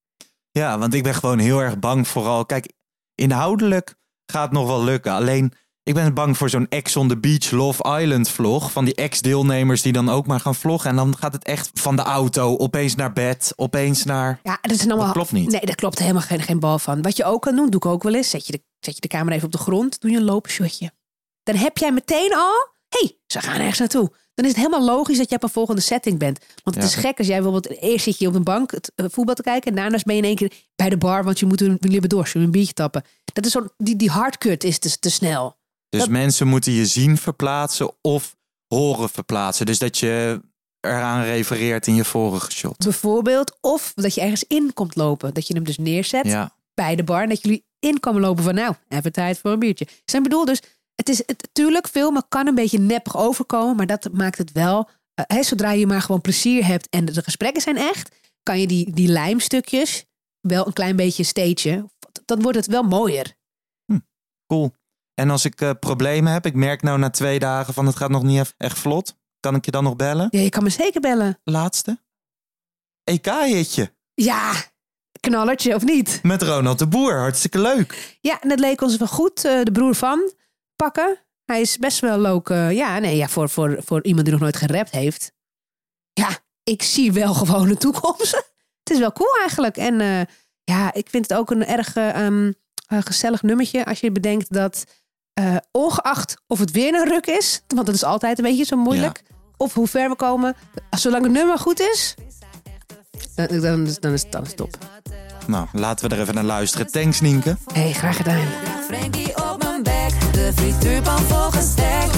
Ja, 0.50 0.78
want 0.78 0.94
ik 0.94 1.02
ben 1.02 1.14
gewoon 1.14 1.38
heel 1.38 1.60
erg 1.60 1.78
bang 1.78 2.08
vooral. 2.08 2.46
Kijk, 2.46 2.72
inhoudelijk 3.14 3.94
gaat 4.26 4.42
het 4.42 4.52
nog 4.52 4.66
wel 4.66 4.84
lukken. 4.84 5.12
Alleen, 5.12 5.52
ik 5.82 5.94
ben 5.94 6.14
bang 6.14 6.36
voor 6.36 6.50
zo'n 6.50 6.68
ex 6.68 6.96
on 6.96 7.08
the 7.08 7.18
beach 7.18 7.50
Love 7.50 8.00
Island 8.00 8.28
vlog. 8.28 8.72
Van 8.72 8.84
die 8.84 8.94
ex-deelnemers 8.94 9.82
die 9.82 9.92
dan 9.92 10.08
ook 10.08 10.26
maar 10.26 10.40
gaan 10.40 10.54
vloggen. 10.54 10.90
En 10.90 10.96
dan 10.96 11.16
gaat 11.16 11.32
het 11.32 11.44
echt 11.44 11.70
van 11.74 11.96
de 11.96 12.02
auto 12.02 12.56
opeens 12.56 12.94
naar 12.94 13.12
bed, 13.12 13.52
opeens 13.56 14.04
naar... 14.04 14.40
Ja, 14.42 14.58
dat 14.62 14.70
is 14.70 14.80
allemaal. 14.80 15.04
Dat 15.04 15.12
klopt 15.12 15.32
niet. 15.32 15.50
Nee, 15.50 15.66
daar 15.66 15.74
klopt 15.74 15.98
helemaal 15.98 16.22
geen, 16.22 16.42
geen 16.42 16.60
bal 16.60 16.78
van. 16.78 17.02
Wat 17.02 17.16
je 17.16 17.24
ook 17.24 17.42
kan 17.42 17.56
doen, 17.56 17.70
doe 17.70 17.80
ik 17.80 17.86
ook 17.86 18.02
wel 18.02 18.14
eens. 18.14 18.30
Zet 18.30 18.46
je 18.46 18.52
de, 18.52 18.62
zet 18.80 18.94
je 18.94 19.00
de 19.00 19.08
camera 19.08 19.34
even 19.34 19.46
op 19.46 19.52
de 19.52 19.58
grond, 19.58 20.00
doe 20.00 20.10
je 20.10 20.16
een 20.16 20.24
loopshotje. 20.24 20.90
Dan 21.42 21.56
heb 21.56 21.76
jij 21.76 21.92
meteen 21.92 22.34
al, 22.34 22.72
hé, 22.88 22.98
hey, 22.98 23.18
ze 23.26 23.40
gaan 23.40 23.60
ergens 23.60 23.78
naartoe. 23.78 24.12
Dan 24.38 24.46
is 24.46 24.56
het 24.56 24.64
helemaal 24.66 24.96
logisch 24.96 25.18
dat 25.18 25.28
je 25.30 25.36
op 25.36 25.42
een 25.42 25.48
volgende 25.48 25.80
setting 25.80 26.18
bent. 26.18 26.38
Want 26.62 26.76
het 26.76 26.84
Ja. 26.84 26.90
is 26.98 27.04
gek 27.04 27.18
als 27.18 27.26
jij 27.26 27.40
bijvoorbeeld 27.42 27.80
eerst 27.82 28.04
zit 28.04 28.18
je 28.18 28.26
op 28.28 28.34
een 28.34 28.42
bank 28.44 28.70
het 28.70 28.92
eh, 28.94 29.06
voetbal 29.10 29.34
te 29.34 29.42
kijken. 29.42 29.70
En 29.70 29.76
daarna 29.76 29.98
ben 30.04 30.14
je 30.14 30.20
in 30.22 30.26
één 30.26 30.36
keer 30.36 30.52
bij 30.76 30.88
de 30.88 30.96
bar, 30.96 31.24
want 31.24 31.38
je 31.38 31.46
moet 31.46 31.60
een 31.60 31.76
liberdors, 31.80 32.34
een 32.34 32.50
biertje 32.50 32.72
tappen. 32.72 33.02
Dat 33.32 33.46
is 33.46 33.52
zo'n, 33.52 33.70
die, 33.76 33.96
die 33.96 34.10
hardcut 34.10 34.64
is 34.64 34.78
te, 34.78 34.98
te 34.98 35.10
snel. 35.10 35.56
Dus 35.88 36.00
Dat- 36.00 36.08
mensen 36.10 36.46
moeten 36.46 36.72
je 36.72 36.86
zien 36.86 37.16
verplaatsen 37.16 37.90
of 38.00 38.36
horen 38.74 39.08
verplaatsen. 39.08 39.66
Dus 39.66 39.78
dat 39.78 39.98
je 39.98 40.40
eraan 40.80 41.22
refereert 41.24 41.86
in 41.86 41.94
je 41.94 42.04
vorige 42.04 42.50
shot. 42.50 42.76
Bijvoorbeeld, 42.78 43.56
of 43.60 43.92
dat 43.94 44.14
je 44.14 44.20
ergens 44.20 44.44
in 44.48 44.72
komt 44.74 44.96
lopen. 44.96 45.34
Dat 45.34 45.46
je 45.46 45.54
hem 45.54 45.64
dus 45.64 45.78
neerzet. 45.78 46.26
Ja, 46.26 46.52
bij 46.74 46.96
de 46.96 47.04
bar. 47.04 47.22
En 47.22 47.28
dat 47.28 47.42
jullie 47.42 47.64
in 47.78 48.00
komen 48.00 48.20
lopen 48.20 48.44
van 48.44 48.54
nou, 48.54 48.74
even 48.88 49.12
tijd 49.12 49.38
voor 49.38 49.50
een 49.50 49.58
biertje. 49.58 49.86
Zijn 50.04 50.22
bedoel 50.22 50.44
dus, 50.44 50.62
het 50.98 51.08
is 51.08 51.22
het, 51.26 51.48
tuurlijk, 51.52 51.88
filmen 51.88 52.24
kan 52.28 52.46
een 52.46 52.54
beetje 52.54 52.78
neppig 52.78 53.16
overkomen. 53.16 53.76
Maar 53.76 53.86
dat 53.86 54.08
maakt 54.12 54.38
het 54.38 54.52
wel, 54.52 54.88
eh, 55.14 55.24
hè, 55.26 55.42
zodra 55.42 55.70
je 55.72 55.86
maar 55.86 56.00
gewoon 56.02 56.20
plezier 56.20 56.66
hebt 56.66 56.88
en 56.88 57.04
de 57.04 57.22
gesprekken 57.22 57.62
zijn 57.62 57.76
echt. 57.76 58.16
Kan 58.42 58.60
je 58.60 58.66
die, 58.66 58.92
die 58.92 59.08
lijmstukjes 59.08 60.04
wel 60.40 60.66
een 60.66 60.72
klein 60.72 60.96
beetje 60.96 61.24
stagen. 61.24 61.92
Dan 62.24 62.42
wordt 62.42 62.56
het 62.58 62.66
wel 62.66 62.82
mooier. 62.82 63.36
cool. 64.46 64.74
En 65.14 65.30
als 65.30 65.44
ik 65.44 65.60
eh, 65.60 65.70
problemen 65.80 66.32
heb, 66.32 66.46
ik 66.46 66.54
merk 66.54 66.82
nou 66.82 66.98
na 66.98 67.10
twee 67.10 67.38
dagen 67.38 67.74
van 67.74 67.86
het 67.86 67.96
gaat 67.96 68.10
nog 68.10 68.22
niet 68.22 68.54
echt 68.56 68.78
vlot. 68.78 69.16
Kan 69.40 69.54
ik 69.54 69.64
je 69.64 69.70
dan 69.70 69.84
nog 69.84 69.96
bellen? 69.96 70.28
Ja, 70.30 70.40
je 70.40 70.48
kan 70.48 70.62
me 70.62 70.70
zeker 70.70 71.00
bellen. 71.00 71.38
Laatste. 71.44 71.98
EK-hitje 73.04 73.92
Ja, 74.14 74.52
knallertje 75.20 75.74
of 75.74 75.84
niet? 75.84 76.20
met 76.22 76.42
Ronald 76.42 76.78
de 76.78 76.86
Boer. 76.88 77.18
Hartstikke 77.18 77.58
leuk. 77.60 78.18
Ja, 78.20 78.40
en 78.40 78.48
dat 78.48 78.58
leek 78.58 78.80
ons 78.80 78.96
wel 78.96 79.08
goed. 79.08 79.44
eh, 79.44 79.62
de 79.62 79.72
broer 79.72 79.94
van 79.94 80.32
pakken. 80.82 81.18
Hij 81.44 81.60
is 81.60 81.76
best 81.76 82.00
wel 82.00 82.18
leuk. 82.20 82.48
eh, 82.48 82.72
ja, 82.72 82.98
nee, 82.98 83.16
ja, 83.16 83.28
voor, 83.28 83.48
voor, 83.48 83.76
voor 83.84 84.02
iemand 84.04 84.24
die 84.24 84.32
nog 84.32 84.42
nooit 84.42 84.56
gerapt 84.56 84.90
heeft. 84.90 85.32
Ja, 86.12 86.28
ik 86.62 86.82
zie 86.82 87.12
wel 87.12 87.34
gewoon 87.34 87.68
een 87.68 87.78
toekomst. 87.78 88.32
het 88.82 88.90
is 88.90 88.98
wel 88.98 89.12
cool 89.12 89.36
eigenlijk. 89.40 89.76
En 89.76 90.00
eh, 90.00 90.20
ja, 90.64 90.92
ik 90.94 91.08
vind 91.10 91.28
het 91.28 91.38
ook 91.38 91.50
een 91.50 91.66
erg 91.66 91.96
eh, 91.96 92.26
ehm, 92.26 92.52
eh, 92.86 92.98
gezellig 93.04 93.42
nummertje. 93.42 93.84
Als 93.84 94.00
je 94.00 94.12
bedenkt 94.12 94.52
dat 94.52 94.84
eh, 95.32 95.56
ongeacht 95.70 96.36
of 96.46 96.58
het 96.58 96.70
weer 96.70 96.94
een 96.94 97.08
ruk 97.08 97.26
is. 97.26 97.62
Want 97.66 97.86
dat 97.86 97.94
is 97.94 98.04
altijd 98.04 98.38
een 98.38 98.44
beetje 98.44 98.64
zo 98.64 98.76
moeilijk. 98.76 99.22
Of 99.56 99.74
hoe 99.74 99.86
ver 99.86 100.08
we 100.08 100.16
komen. 100.16 100.56
Zolang 100.90 101.22
het 101.22 101.32
nummer 101.32 101.58
goed 101.58 101.80
is. 101.80 102.14
Dan, 103.34 103.46
dan, 103.46 103.60
dan 103.60 103.86
is, 103.86 104.00
dan 104.00 104.12
is 104.12 104.22
het 104.22 104.56
top. 104.56 104.78
Nou, 105.46 105.66
laten 105.72 106.08
we 106.08 106.14
er 106.14 106.20
even 106.20 106.34
naar 106.34 106.44
luisteren. 106.44 106.86
Thanks, 106.86 107.20
Nienke. 107.20 107.56
Hé, 107.72 107.80
hey, 107.80 107.92
graag 107.92 108.16
gedaan. 108.16 108.46
De 110.48 110.54
frituurpan 110.54 111.18
volgestekt. 111.18 112.16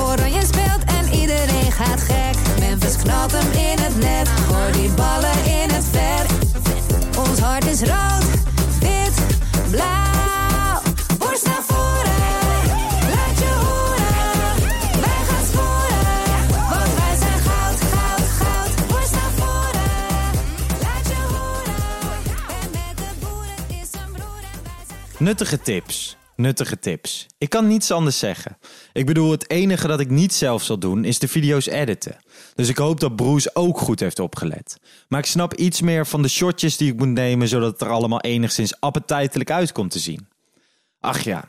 Oranje 0.00 0.44
speelt 0.44 0.84
en 0.86 1.12
iedereen 1.20 1.72
gaat 1.72 2.00
gek. 2.00 2.58
Memphis 2.58 2.96
knalt 2.96 3.32
hem 3.32 3.52
in 3.52 3.78
het 3.78 3.96
net, 3.96 4.28
gooi 4.28 4.72
die 4.72 4.90
ballen 4.90 5.44
in 5.44 5.70
het 5.70 5.84
vet. 5.90 6.26
Ons 7.18 7.38
hart 7.38 7.64
is 7.64 7.80
rood, 7.80 8.24
wit, 8.80 9.14
blauw. 9.70 10.80
Borst 11.18 11.46
naar 11.46 11.62
voren, 11.66 12.26
laat 13.14 13.38
je 13.44 13.52
horen. 13.66 14.56
Wij 15.00 15.20
gaan 15.28 15.44
scoren, 15.50 16.48
want 16.70 16.94
wij 16.94 17.16
zijn 17.18 17.40
goud, 17.48 17.80
goud, 17.92 18.26
goud. 18.38 18.70
Je 21.08 21.20
horen. 21.34 21.80
En 22.62 22.70
met 22.70 22.96
de 22.96 23.10
boeren 23.20 23.80
is 23.80 23.88
een 23.92 24.12
broer 24.12 24.40
zijn 24.86 25.16
Nuttige 25.18 25.60
tips. 25.60 26.16
Nuttige 26.36 26.78
tips. 26.78 27.26
Ik 27.38 27.50
kan 27.50 27.66
niets 27.66 27.90
anders 27.90 28.18
zeggen. 28.18 28.58
Ik 28.92 29.06
bedoel, 29.06 29.30
het 29.30 29.50
enige 29.50 29.86
dat 29.86 30.00
ik 30.00 30.10
niet 30.10 30.34
zelf 30.34 30.62
zal 30.62 30.78
doen 30.78 31.04
is 31.04 31.18
de 31.18 31.28
video's 31.28 31.66
editen. 31.66 32.16
Dus 32.54 32.68
ik 32.68 32.76
hoop 32.76 33.00
dat 33.00 33.16
Bruce 33.16 33.50
ook 33.54 33.78
goed 33.78 34.00
heeft 34.00 34.18
opgelet. 34.18 34.76
Maar 35.08 35.20
ik 35.20 35.26
snap 35.26 35.54
iets 35.54 35.80
meer 35.80 36.06
van 36.06 36.22
de 36.22 36.28
shotjes 36.28 36.76
die 36.76 36.92
ik 36.92 36.98
moet 36.98 37.08
nemen, 37.08 37.48
zodat 37.48 37.72
het 37.72 37.80
er 37.80 37.90
allemaal 37.90 38.20
enigszins 38.20 38.80
appetijtelijk 38.80 39.50
uit 39.50 39.72
komt 39.72 39.90
te 39.90 39.98
zien. 39.98 40.28
Ach 41.00 41.20
ja, 41.20 41.44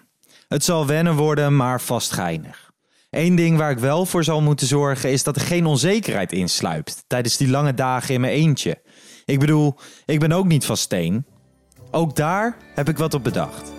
het 0.48 0.64
zal 0.64 0.86
wennen 0.86 1.16
worden, 1.16 1.56
maar 1.56 1.82
vast 1.82 2.12
geinig. 2.12 2.72
Eén 3.10 3.36
ding 3.36 3.58
waar 3.58 3.72
ik 3.72 3.80
wel 3.80 4.06
voor 4.06 4.24
zal 4.24 4.42
moeten 4.42 4.68
zorgen 4.68 5.12
is 5.12 5.24
dat 5.24 5.36
er 5.36 5.42
geen 5.42 5.66
onzekerheid 5.66 6.32
insluipt 6.32 7.04
tijdens 7.08 7.38
die 7.38 7.50
lange 7.50 7.74
dagen 7.74 8.14
in 8.14 8.22
mijn 8.22 8.34
eentje. 8.34 8.82
Ik 9.26 9.40
bedoel, 9.40 9.76
ik 10.06 10.20
ben 10.20 10.32
ook 10.32 10.46
niet 10.46 10.66
van 10.66 10.78
steen. 10.78 11.26
Ook 11.92 12.16
daar 12.16 12.58
heb 12.76 12.90
ik 12.90 12.98
wat 12.98 13.14
op 13.14 13.24
bedacht. 13.24 13.72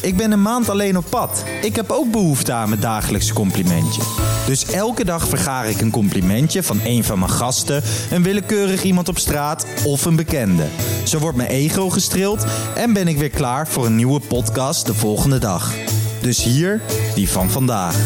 Ik 0.00 0.16
ben 0.16 0.32
een 0.32 0.42
maand 0.42 0.68
alleen 0.68 0.96
op 0.96 1.04
pad. 1.08 1.44
Ik 1.62 1.76
heb 1.76 1.90
ook 1.90 2.10
behoefte 2.10 2.52
aan 2.52 2.68
mijn 2.68 2.80
dagelijkse 2.80 3.32
complimentje. 3.32 4.02
Dus 4.46 4.64
elke 4.64 5.04
dag 5.04 5.28
vergaar 5.28 5.68
ik 5.68 5.80
een 5.80 5.90
complimentje 5.90 6.62
van 6.62 6.80
een 6.84 7.04
van 7.04 7.18
mijn 7.18 7.30
gasten, 7.30 7.82
een 8.10 8.22
willekeurig 8.22 8.82
iemand 8.82 9.08
op 9.08 9.18
straat 9.18 9.66
of 9.84 10.04
een 10.04 10.16
bekende. 10.16 10.66
Zo 11.04 11.18
wordt 11.18 11.36
mijn 11.36 11.48
ego 11.48 11.90
gestreeld 11.90 12.44
en 12.74 12.92
ben 12.92 13.08
ik 13.08 13.16
weer 13.16 13.30
klaar 13.30 13.68
voor 13.68 13.86
een 13.86 13.96
nieuwe 13.96 14.20
podcast 14.20 14.86
de 14.86 14.94
volgende 14.94 15.38
dag. 15.38 15.74
Dus 16.20 16.44
hier 16.44 16.80
die 17.14 17.30
van 17.30 17.50
vandaag. 17.50 17.96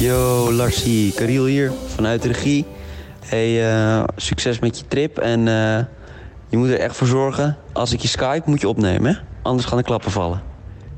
Yo, 0.00 0.52
Larsie, 0.52 1.12
Kariel 1.12 1.44
hier 1.44 1.72
vanuit 1.94 2.22
de 2.22 2.28
regie. 2.28 2.64
Hey, 3.26 3.74
eh, 3.74 4.04
succes 4.16 4.58
met 4.58 4.78
je 4.78 4.84
trip 4.88 5.18
en 5.18 5.48
eh, 5.48 5.84
je 6.48 6.56
moet 6.56 6.68
er 6.68 6.78
echt 6.78 6.96
voor 6.96 7.06
zorgen. 7.06 7.56
Als 7.72 7.92
ik 7.92 8.00
je 8.00 8.08
Skype 8.08 8.42
moet 8.44 8.60
je 8.60 8.68
opnemen, 8.68 9.14
hè? 9.14 9.20
anders 9.42 9.66
gaan 9.66 9.78
de 9.78 9.84
klappen 9.84 10.10
vallen. 10.10 10.42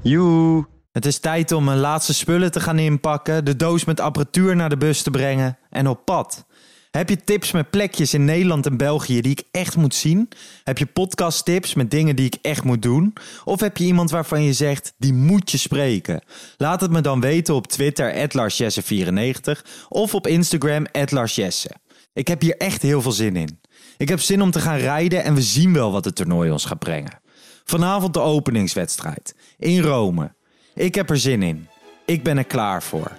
Joe! 0.02 0.66
Het 0.92 1.06
is 1.06 1.18
tijd 1.18 1.52
om 1.52 1.64
mijn 1.64 1.78
laatste 1.78 2.14
spullen 2.14 2.50
te 2.50 2.60
gaan 2.60 2.78
inpakken, 2.78 3.44
de 3.44 3.56
doos 3.56 3.84
met 3.84 4.00
apparatuur 4.00 4.56
naar 4.56 4.68
de 4.68 4.76
bus 4.76 5.02
te 5.02 5.10
brengen 5.10 5.58
en 5.70 5.88
op 5.88 6.04
pad. 6.04 6.46
Heb 6.90 7.08
je 7.08 7.24
tips 7.24 7.52
met 7.52 7.70
plekjes 7.70 8.14
in 8.14 8.24
Nederland 8.24 8.66
en 8.66 8.76
België 8.76 9.20
die 9.20 9.32
ik 9.32 9.42
echt 9.50 9.76
moet 9.76 9.94
zien? 9.94 10.28
Heb 10.64 10.78
je 10.78 10.86
podcasttips 10.86 11.74
met 11.74 11.90
dingen 11.90 12.16
die 12.16 12.26
ik 12.26 12.38
echt 12.42 12.64
moet 12.64 12.82
doen? 12.82 13.12
Of 13.44 13.60
heb 13.60 13.76
je 13.76 13.84
iemand 13.84 14.10
waarvan 14.10 14.42
je 14.42 14.52
zegt, 14.52 14.94
die 14.98 15.12
moet 15.12 15.50
je 15.50 15.58
spreken? 15.58 16.22
Laat 16.56 16.80
het 16.80 16.90
me 16.90 17.00
dan 17.00 17.20
weten 17.20 17.54
op 17.54 17.66
Twitter, 17.66 18.28
larsjesse94 18.28 19.62
of 19.88 20.14
op 20.14 20.26
Instagram, 20.26 20.86
larsjesse. 21.10 21.70
Ik 22.12 22.28
heb 22.28 22.40
hier 22.40 22.56
echt 22.56 22.82
heel 22.82 23.02
veel 23.02 23.12
zin 23.12 23.36
in. 23.36 23.60
Ik 23.96 24.08
heb 24.08 24.20
zin 24.20 24.42
om 24.42 24.50
te 24.50 24.60
gaan 24.60 24.78
rijden 24.78 25.24
en 25.24 25.34
we 25.34 25.42
zien 25.42 25.72
wel 25.72 25.92
wat 25.92 26.04
het 26.04 26.14
toernooi 26.14 26.50
ons 26.50 26.64
gaat 26.64 26.78
brengen. 26.78 27.20
Vanavond 27.64 28.14
de 28.14 28.20
openingswedstrijd 28.20 29.34
in 29.58 29.80
Rome. 29.80 30.34
Ik 30.74 30.94
heb 30.94 31.10
er 31.10 31.18
zin 31.18 31.42
in. 31.42 31.68
Ik 32.04 32.22
ben 32.22 32.38
er 32.38 32.44
klaar 32.44 32.82
voor. 32.82 33.12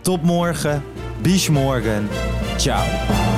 Tot 0.00 0.22
morgen. 0.22 0.82
Bis 1.22 1.48
morgen. 1.48 2.08
Ciao. 2.56 3.35